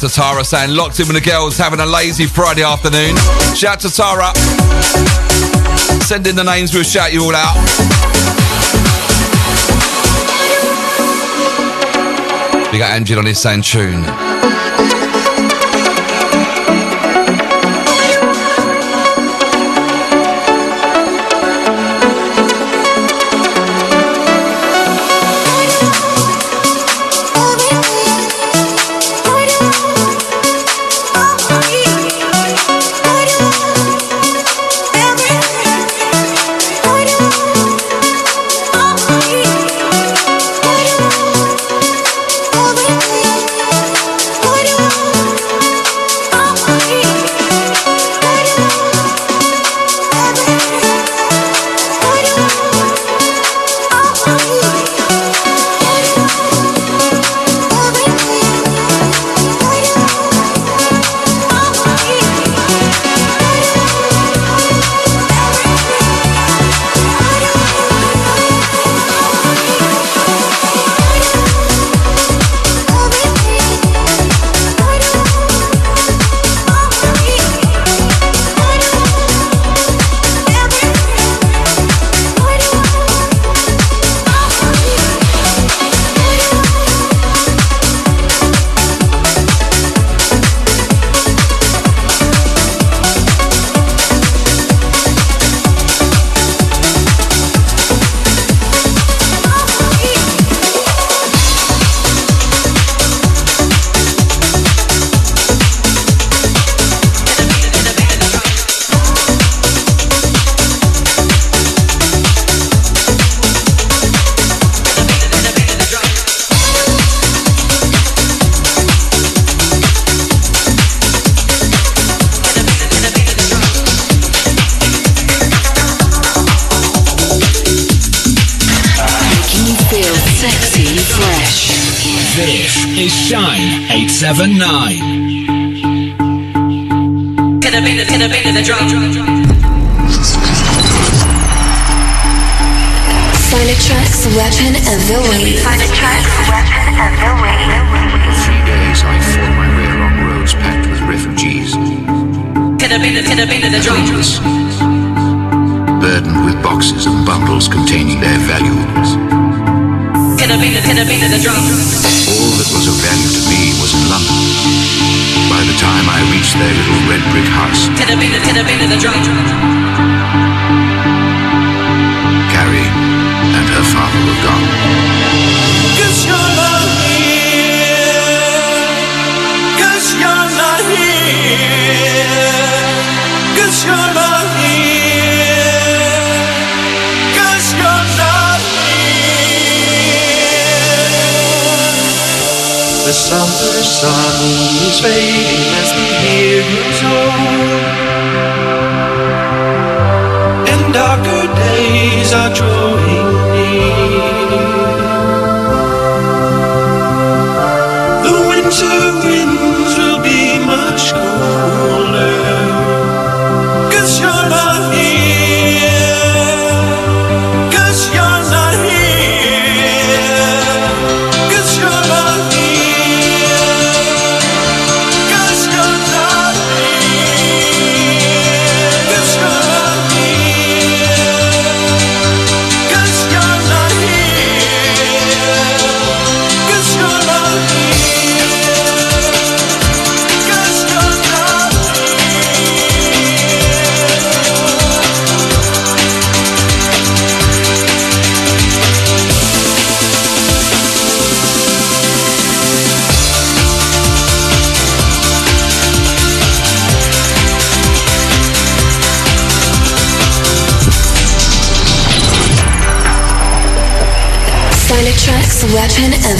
[0.00, 3.16] To Tara saying locked in with the girls, having a lazy Friday afternoon.
[3.54, 4.32] Shout to Tara.
[6.00, 7.56] Send in the names, we'll shout you all out.
[12.72, 14.29] We got Angel on his same tune.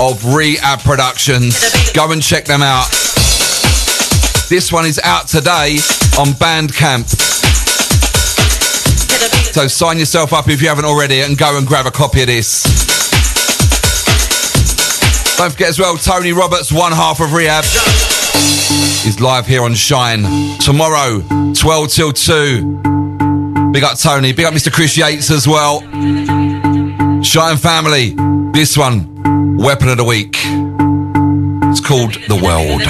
[0.00, 1.92] of RE-AB Productions.
[1.92, 2.88] Go and check them out.
[4.48, 5.78] This one is out today
[6.18, 7.08] on Bandcamp.
[9.52, 12.26] So sign yourself up if you haven't already and go and grab a copy of
[12.26, 12.62] this.
[15.36, 17.64] Don't forget as well, Tony Roberts, one half of RE-AB,
[19.06, 21.20] is live here on Shine tomorrow,
[21.54, 23.70] 12 till 2.
[23.72, 24.72] Big up Tony, big up Mr.
[24.72, 25.80] Chris Yates as well.
[27.22, 28.14] Shine family,
[28.52, 30.36] this one, Weapon of the Week.
[31.72, 32.84] It's called The World.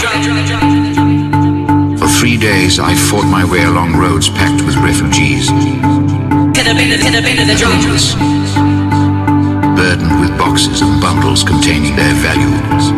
[1.95, 5.47] For three days, I fought my way along roads packed with refugees.
[9.79, 12.91] Burdened with boxes and bundles containing their valuables.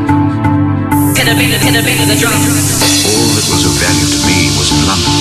[3.05, 5.13] All that was of value to me was in London.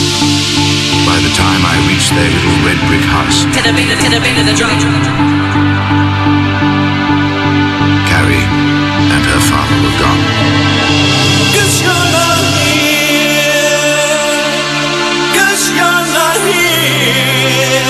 [1.03, 3.43] By the time I reached their little red brick house,
[9.37, 10.25] her father were gone.
[11.53, 13.61] Cause you're not here.
[15.37, 17.85] Cause you're not here.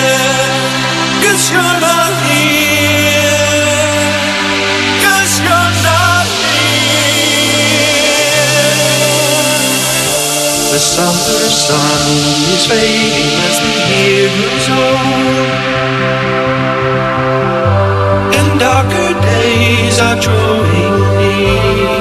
[1.23, 3.31] Cause you're not here.
[5.05, 6.83] Cause you're not here.
[10.73, 12.03] The summer sun
[12.55, 15.47] is fading as the year goes on.
[18.37, 21.96] And darker days are drawing near.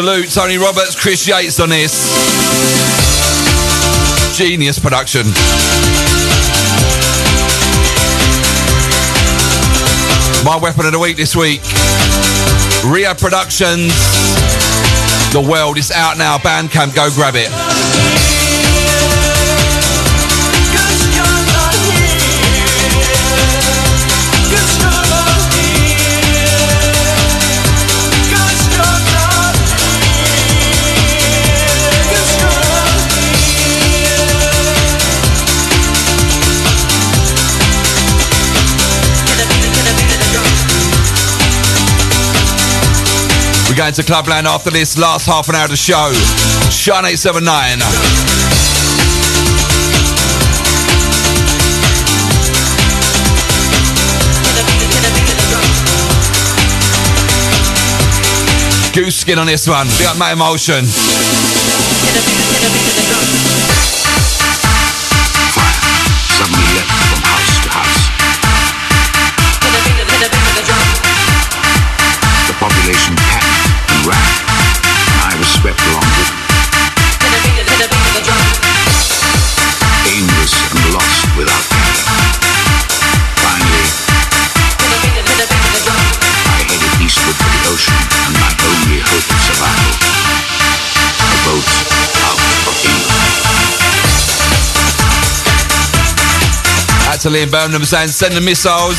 [0.00, 1.92] Salute Tony Roberts, Chris Yates on this.
[4.34, 5.26] Genius production.
[10.42, 11.60] My weapon of the week this week.
[12.90, 13.92] RE-AB Productions.
[15.34, 16.38] The World is out now.
[16.38, 18.19] Bandcamp, go grab it.
[43.80, 46.12] Going to Clubland after this last half an hour of the show.
[46.68, 47.80] Shine 879.
[58.92, 59.86] Goose skin on this one.
[59.96, 60.84] Big up my emotion.
[72.44, 73.39] The population
[74.08, 76.32] I was swept along with.
[80.08, 81.60] Aimless and lost without.
[83.44, 83.88] Finally,
[86.48, 87.92] I headed eastward for the ocean
[88.24, 89.92] and my only hope of survival.
[91.20, 91.68] A boat
[92.24, 92.40] out
[92.72, 93.36] of England.
[97.20, 98.96] To Liam Birmingham saying send the missiles.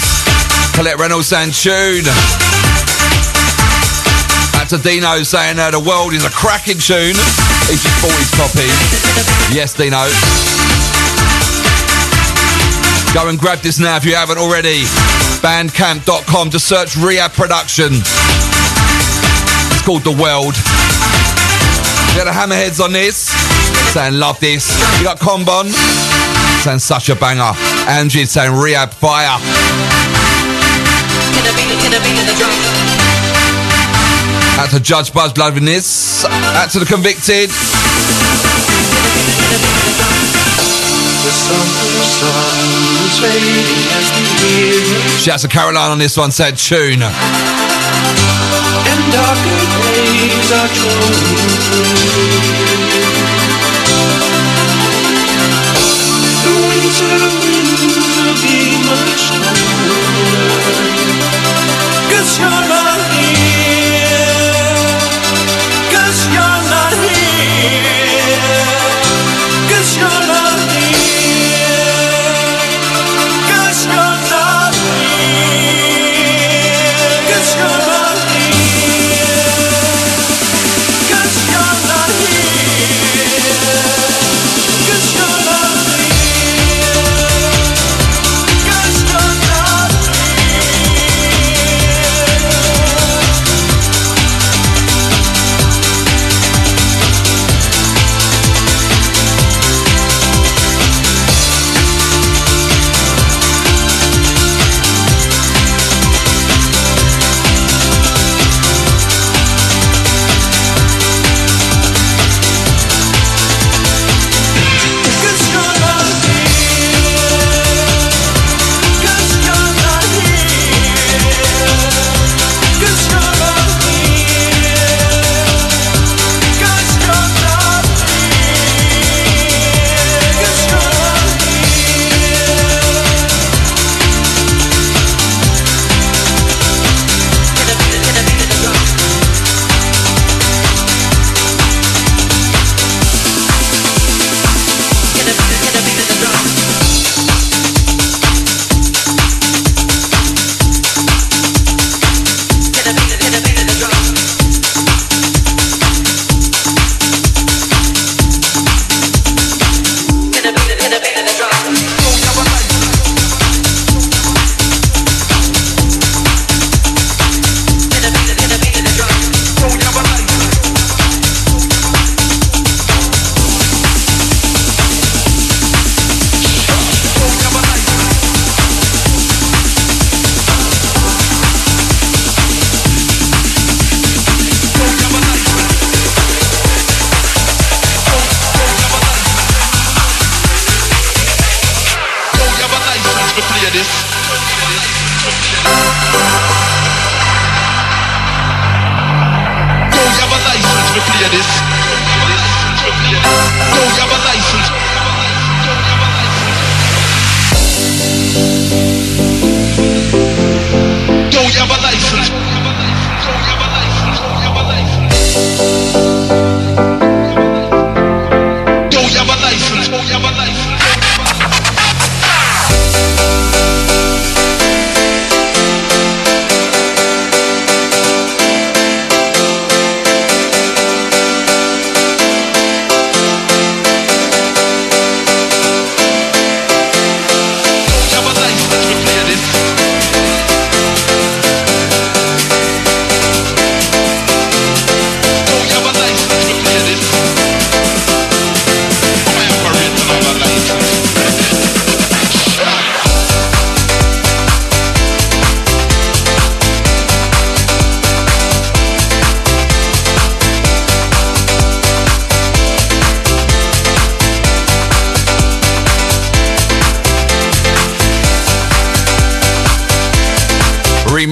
[0.76, 2.06] Colette Reynolds saying tune.
[4.72, 7.20] To Dino saying uh, the world is a cracking tune.
[7.68, 8.64] He's just bought his copy.
[9.52, 10.08] Yes, Dino.
[13.12, 14.84] Go and grab this now if you haven't already.
[15.44, 17.92] Bandcamp.com to search RE-AB Production.
[19.76, 20.56] It's called The World.
[22.08, 23.28] We got the Hammerheads on this.
[23.92, 24.72] Saying love this.
[25.00, 25.68] You got Combon.
[26.64, 27.52] Saying such a banger.
[27.90, 29.36] Angie saying RE-AB Fire.
[31.44, 32.81] Buzz Blood with this.
[36.26, 37.50] Out to the convicted.
[41.22, 42.60] The summer sun
[43.06, 44.82] is fading as the year
[45.20, 47.02] Shouts to Caroline on this one, said tune.
[47.02, 47.12] and
[49.12, 49.62] darker
[49.94, 50.70] days are
[56.44, 57.51] The winter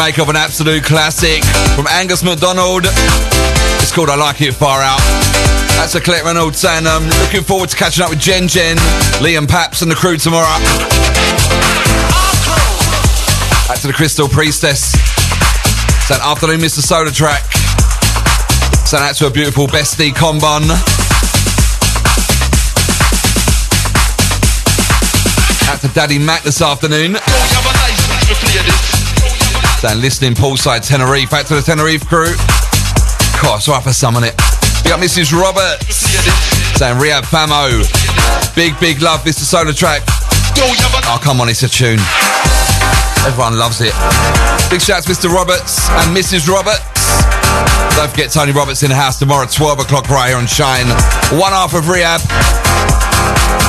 [0.10, 1.44] remake of an absolute classic
[1.76, 2.86] from Angus MacDonald.
[3.78, 5.02] It's called I Like It Far Out.
[5.78, 8.78] That's a Colette Reynolds saying, um, looking forward to catching up with Jen Jen,
[9.22, 10.48] Liam Paps and the crew tomorrow.
[13.68, 14.94] Back to the Crystal Priestess.
[16.08, 16.82] Saying afternoon, Mr.
[16.82, 17.46] SolarTrak.
[18.88, 20.66] Saying out to a beautiful bestie, Combon.
[25.70, 27.14] Out to Daddy Mac this afternoon.
[29.80, 31.32] Saying listening poolside Tenerife.
[31.32, 32.36] Back to the Tenerife crew.
[33.42, 34.36] God, so up for some on it.
[34.84, 35.32] We got Mrs.
[35.32, 36.04] Roberts.
[36.76, 37.88] Saying RE-AB Famo.
[38.56, 39.48] Big, big love, Mr.
[39.48, 40.04] SolarTrak.
[41.08, 42.00] Oh, come on, it's a tune.
[43.24, 43.96] Everyone loves it.
[44.70, 45.32] Big shout to Mr.
[45.32, 46.52] Roberts and Mrs.
[46.52, 46.84] Roberts.
[47.96, 50.88] Don't forget Tony Roberts in the house tomorrow at 12 o'clock right here on Shine.
[51.40, 52.20] One half of RE-AB.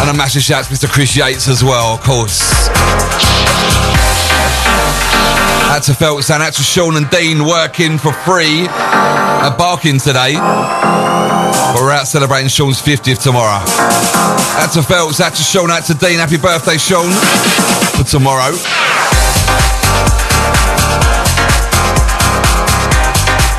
[0.02, 0.90] And a massive shout to Mr.
[0.90, 2.50] Chris Yates as well, of course.
[5.70, 10.34] Out to Phelps and out to Sean and Dean working for free at Barking today.
[10.34, 13.62] But we're out celebrating Sean's 50th tomorrow.
[14.58, 16.18] Out to Phelps, out to Sean, out to Dean.
[16.18, 17.08] Happy birthday, Sean,
[17.94, 18.52] for tomorrow.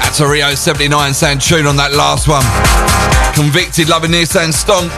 [0.04, 2.44] Out to Rio 79 saying tune on that last one.
[3.34, 4.92] Convicted, loving this saying stomp.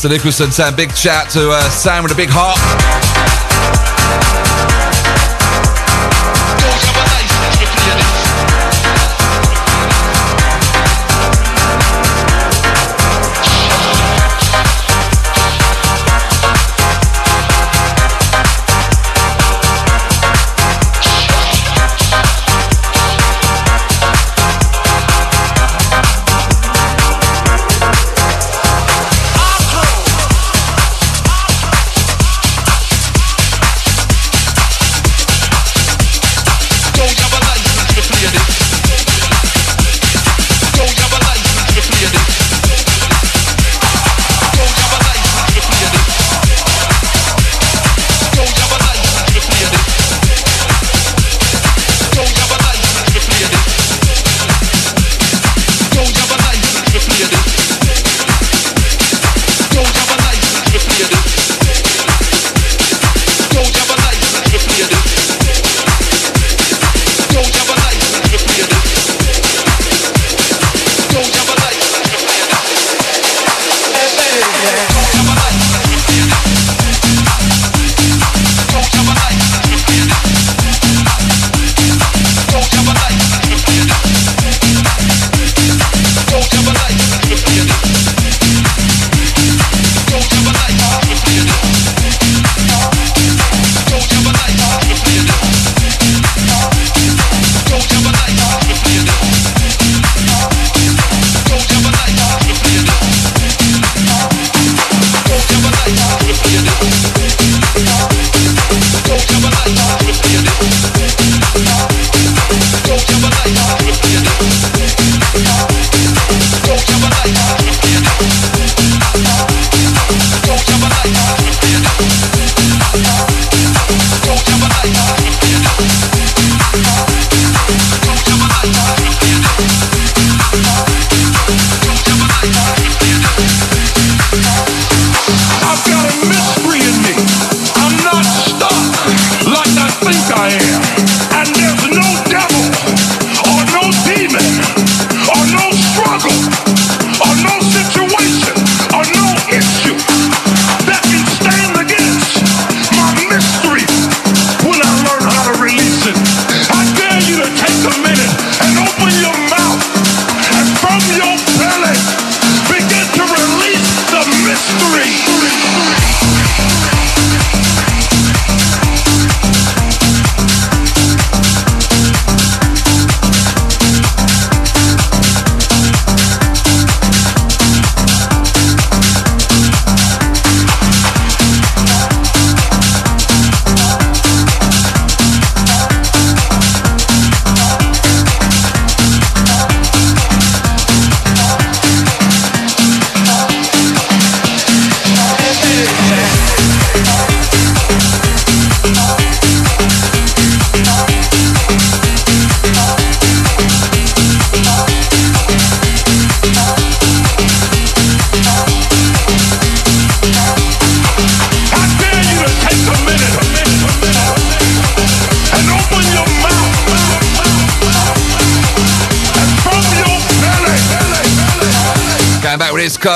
[0.00, 0.08] Mr.
[0.08, 3.09] Nicholson saying big shout to uh, Sam with a big heart.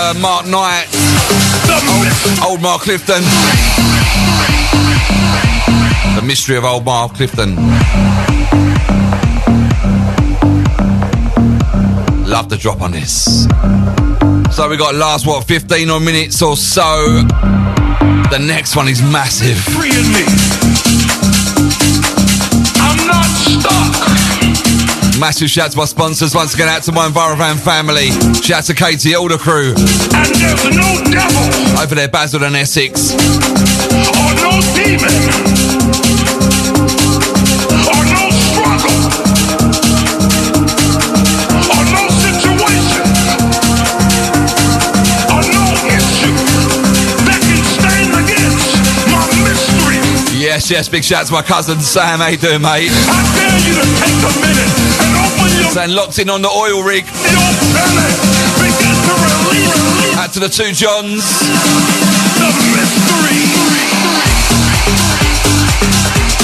[0.06, 0.86] Uh, Mark Knight.
[1.88, 3.22] Old, old Ma Clifton.
[6.14, 7.56] The mystery of old Ma Clifton.
[12.28, 13.44] Love the drop on this.
[14.54, 17.22] So we got last what 15 or minutes or so.
[18.30, 19.56] The next one is massive.
[25.24, 26.34] Massive shout out to my sponsors.
[26.34, 28.10] Once again, out to my Envirovan family.
[28.44, 29.72] Shout out to Katie, all the crew.
[29.72, 31.80] And there's no devil.
[31.80, 33.16] Over there, Basildon Essex.
[33.16, 35.08] Or no demon.
[37.88, 39.00] Or no struggle.
[41.72, 43.08] Or no situation.
[45.32, 46.36] Or no issue
[47.24, 48.76] that can stand against
[49.08, 50.04] my mystery.
[50.36, 52.20] Yes, yes, big shout out to my cousin Sam.
[52.20, 52.92] How you doing, mate?
[52.92, 55.03] I dare you to take a minute.
[55.74, 57.02] Saying locked in on the oil rig.
[60.14, 61.24] Out to the two Johns.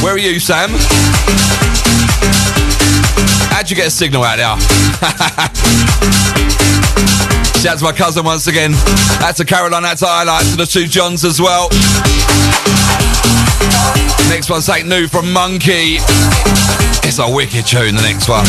[0.03, 0.71] Where are you, Sam?
[3.55, 4.47] How'd you get a signal out there?
[7.63, 8.73] Shout out to my cousin once again.
[9.23, 11.69] Out to Caroline, out to Highlight, to the two Johns as well.
[14.29, 16.01] Next one's ain't new from Monki.
[17.03, 18.47] It's a wicked tune, the next one.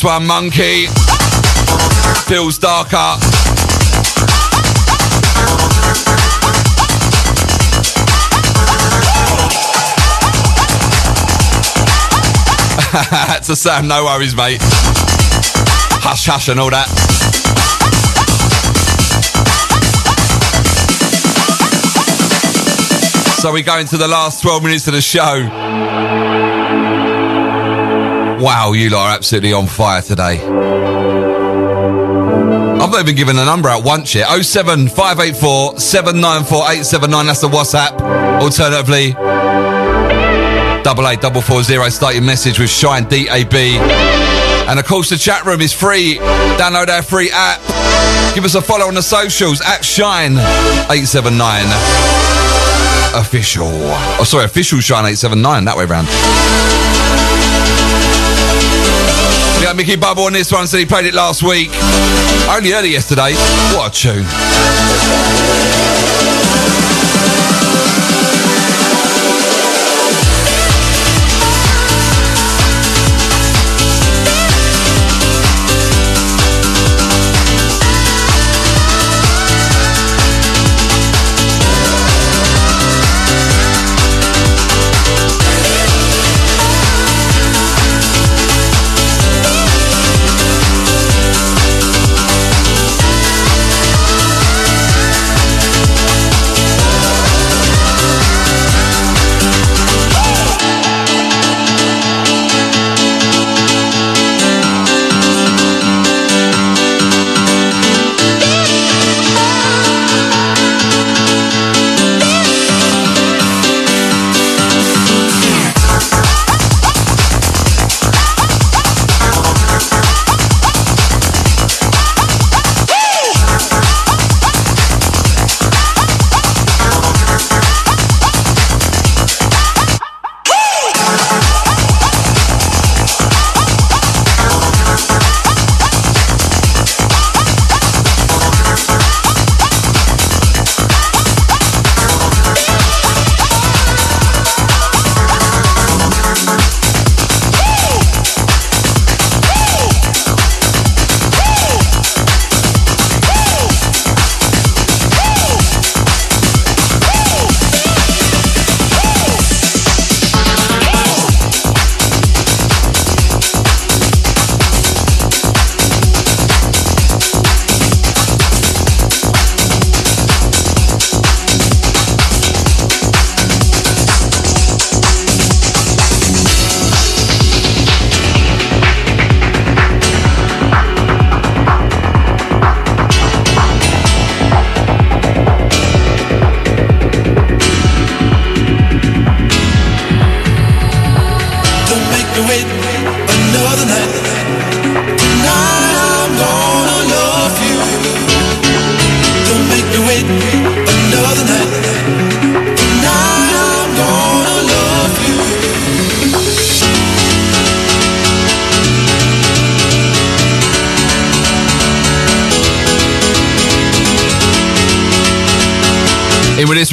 [0.00, 0.86] This one, Monki.
[2.26, 2.96] Feels darker.
[13.10, 14.60] That's a Sam, no worries, mate.
[16.00, 16.88] Hush, hush, and all that.
[23.42, 25.99] So we go into the last 12 minutes of the show.
[28.40, 30.40] Wow, you lot are absolutely on fire today.
[32.80, 34.28] I've not even given a number out once yet.
[34.28, 37.26] 07584 794 879.
[37.26, 38.00] That's the WhatsApp.
[38.40, 39.12] Alternatively,
[40.82, 41.86] double eight double four zero.
[41.90, 43.52] Start your message with Shine DAB.
[43.52, 46.16] And of course, the chat room is free.
[46.56, 47.60] Download our free app.
[48.34, 51.66] Give us a follow on the socials at Shine 879
[53.14, 53.68] official.
[53.68, 55.66] Oh, sorry, official Shine 879.
[55.66, 56.08] That way round.
[59.70, 61.70] Got Mickey Bubble on this one, so he played it last week.
[62.48, 63.34] Only early yesterday.
[63.72, 64.26] What a tune.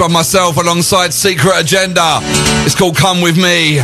[0.10, 2.20] Myself alongside Secret Agenda.
[2.66, 3.80] It's called Come With Me.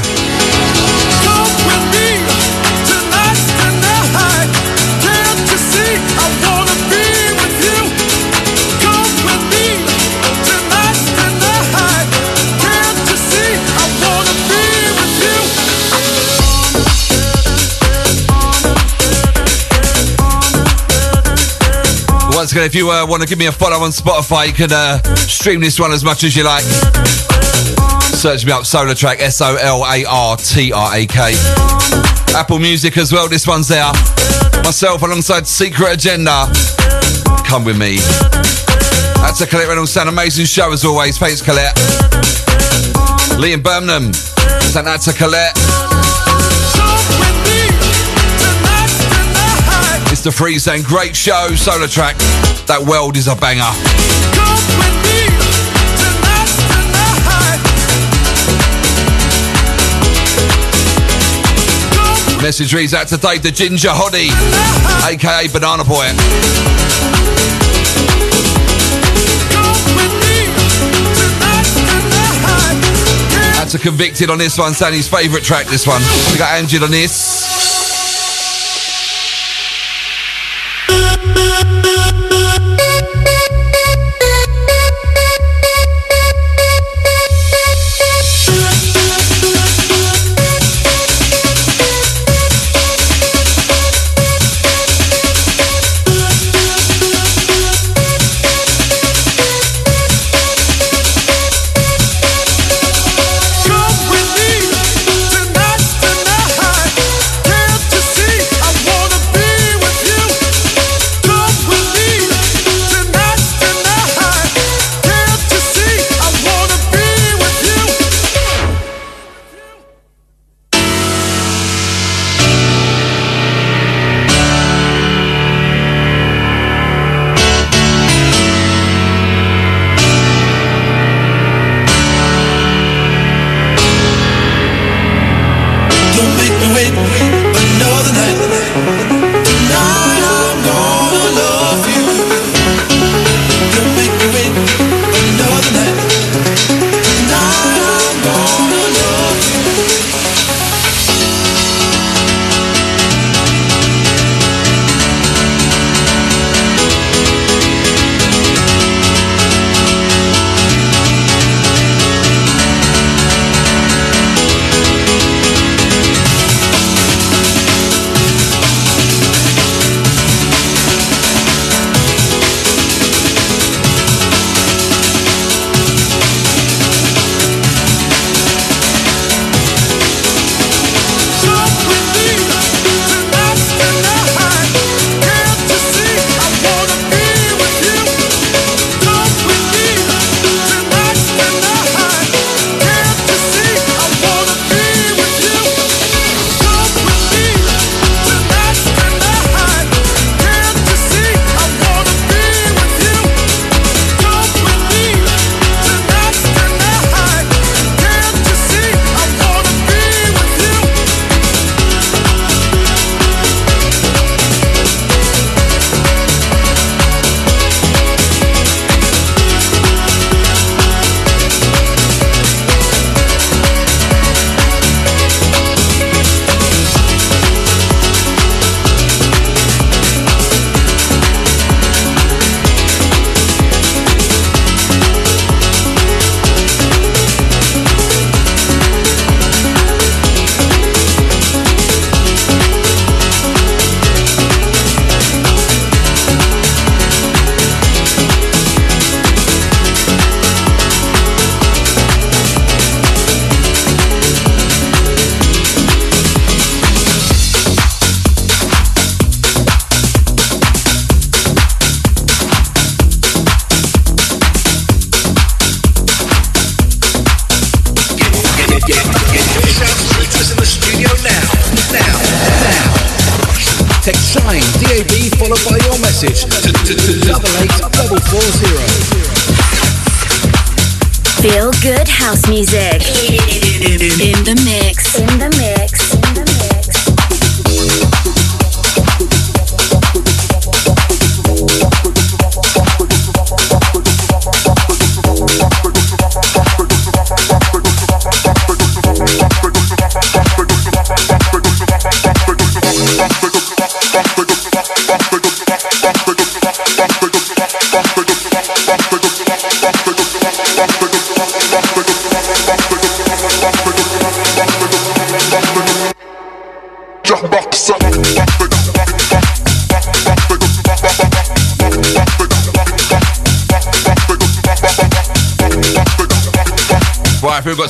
[22.53, 25.01] Again, if you uh, want to give me a follow on Spotify, you can uh,
[25.15, 26.61] stream this one as much as you like.
[28.13, 31.33] Search me up, SolarTrak, S O L A R T R A K.
[32.37, 33.91] Apple Music as well, this one's there.
[34.63, 36.45] Myself alongside Secret Agenda.
[37.43, 37.97] Come with me.
[39.17, 41.17] That's a Colette Reynolds Sound Amazing show as always.
[41.17, 41.73] Thanks, Colette.
[43.41, 44.13] Liam Birmingham.
[44.13, 45.92] Send that to Colette.
[50.23, 52.15] The Freeze and great show, SolarTrak.
[52.67, 53.59] That world is a banger.
[62.41, 64.31] Message reads out today to Ginger Hoddy,
[65.11, 66.07] aka Banana Boy.
[73.59, 76.01] That's a convicted on this one, Sandy's favourite track, this one.
[76.31, 77.32] We got Angel on this.
[81.35, 81.82] Don't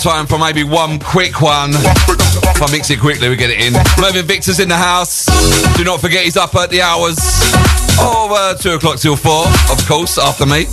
[0.03, 1.69] time for maybe one quick one.
[1.71, 3.71] If I mix it quickly, we get it in.
[4.01, 5.27] Mervyn Victor's in the house.
[5.77, 7.17] Do not forget he's up at the hours
[8.01, 10.67] of uh, 2 o'clock till 4, of course, after me.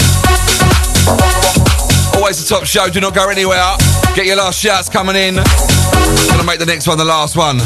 [2.19, 3.77] Always the top show, do not go anywhere.
[4.17, 5.37] Get your last shouts coming in.
[5.37, 7.59] Gonna make the next one the last one.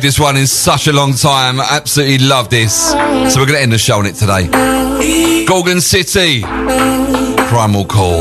[0.00, 1.60] Played this one in such a long time.
[1.60, 2.90] Absolutely love this.
[2.90, 4.46] So we're going to end the show on it today.
[5.46, 6.40] Gorgon City.
[6.40, 8.20] Primal Call.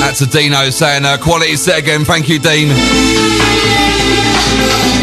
[0.00, 2.04] That's a Dino saying uh, quality set again.
[2.04, 2.68] Thank you, Dean.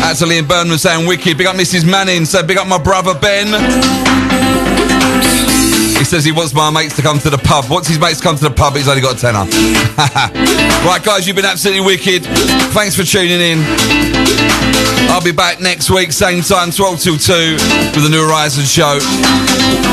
[0.02, 1.38] That's a Liam Burnham saying wicked.
[1.38, 1.90] Big up Mrs.
[1.90, 2.26] Manning.
[2.26, 4.11] So big up my brother Ben.
[6.02, 7.70] He says he wants my mates to come to the pub.
[7.70, 9.46] Once his mates come to the pub, he's only got a tenner.
[10.82, 12.26] right, guys, you've been absolutely wicked.
[12.74, 13.62] Thanks for tuning in.
[15.14, 17.54] I'll be back next week, same time, 12 till 2,
[17.94, 18.98] with the New Horizons show.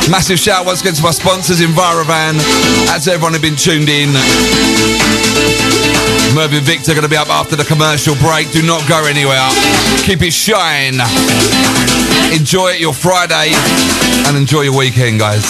[0.08, 2.40] Massive shout once again to my sponsors, Envirovan.
[2.88, 4.08] That's everyone who's been tuned in.
[6.32, 8.50] Mervyn Victor going to be up after the commercial break.
[8.50, 9.44] Do not go anywhere.
[10.08, 11.04] Keep it shine.
[12.32, 13.52] Enjoy it your Friday
[14.28, 15.42] and enjoy your weekend, guys.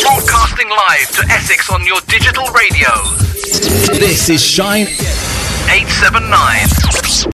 [0.00, 2.88] Broadcasting live to Essex on your digital radio.
[3.98, 7.32] This is Shine 879.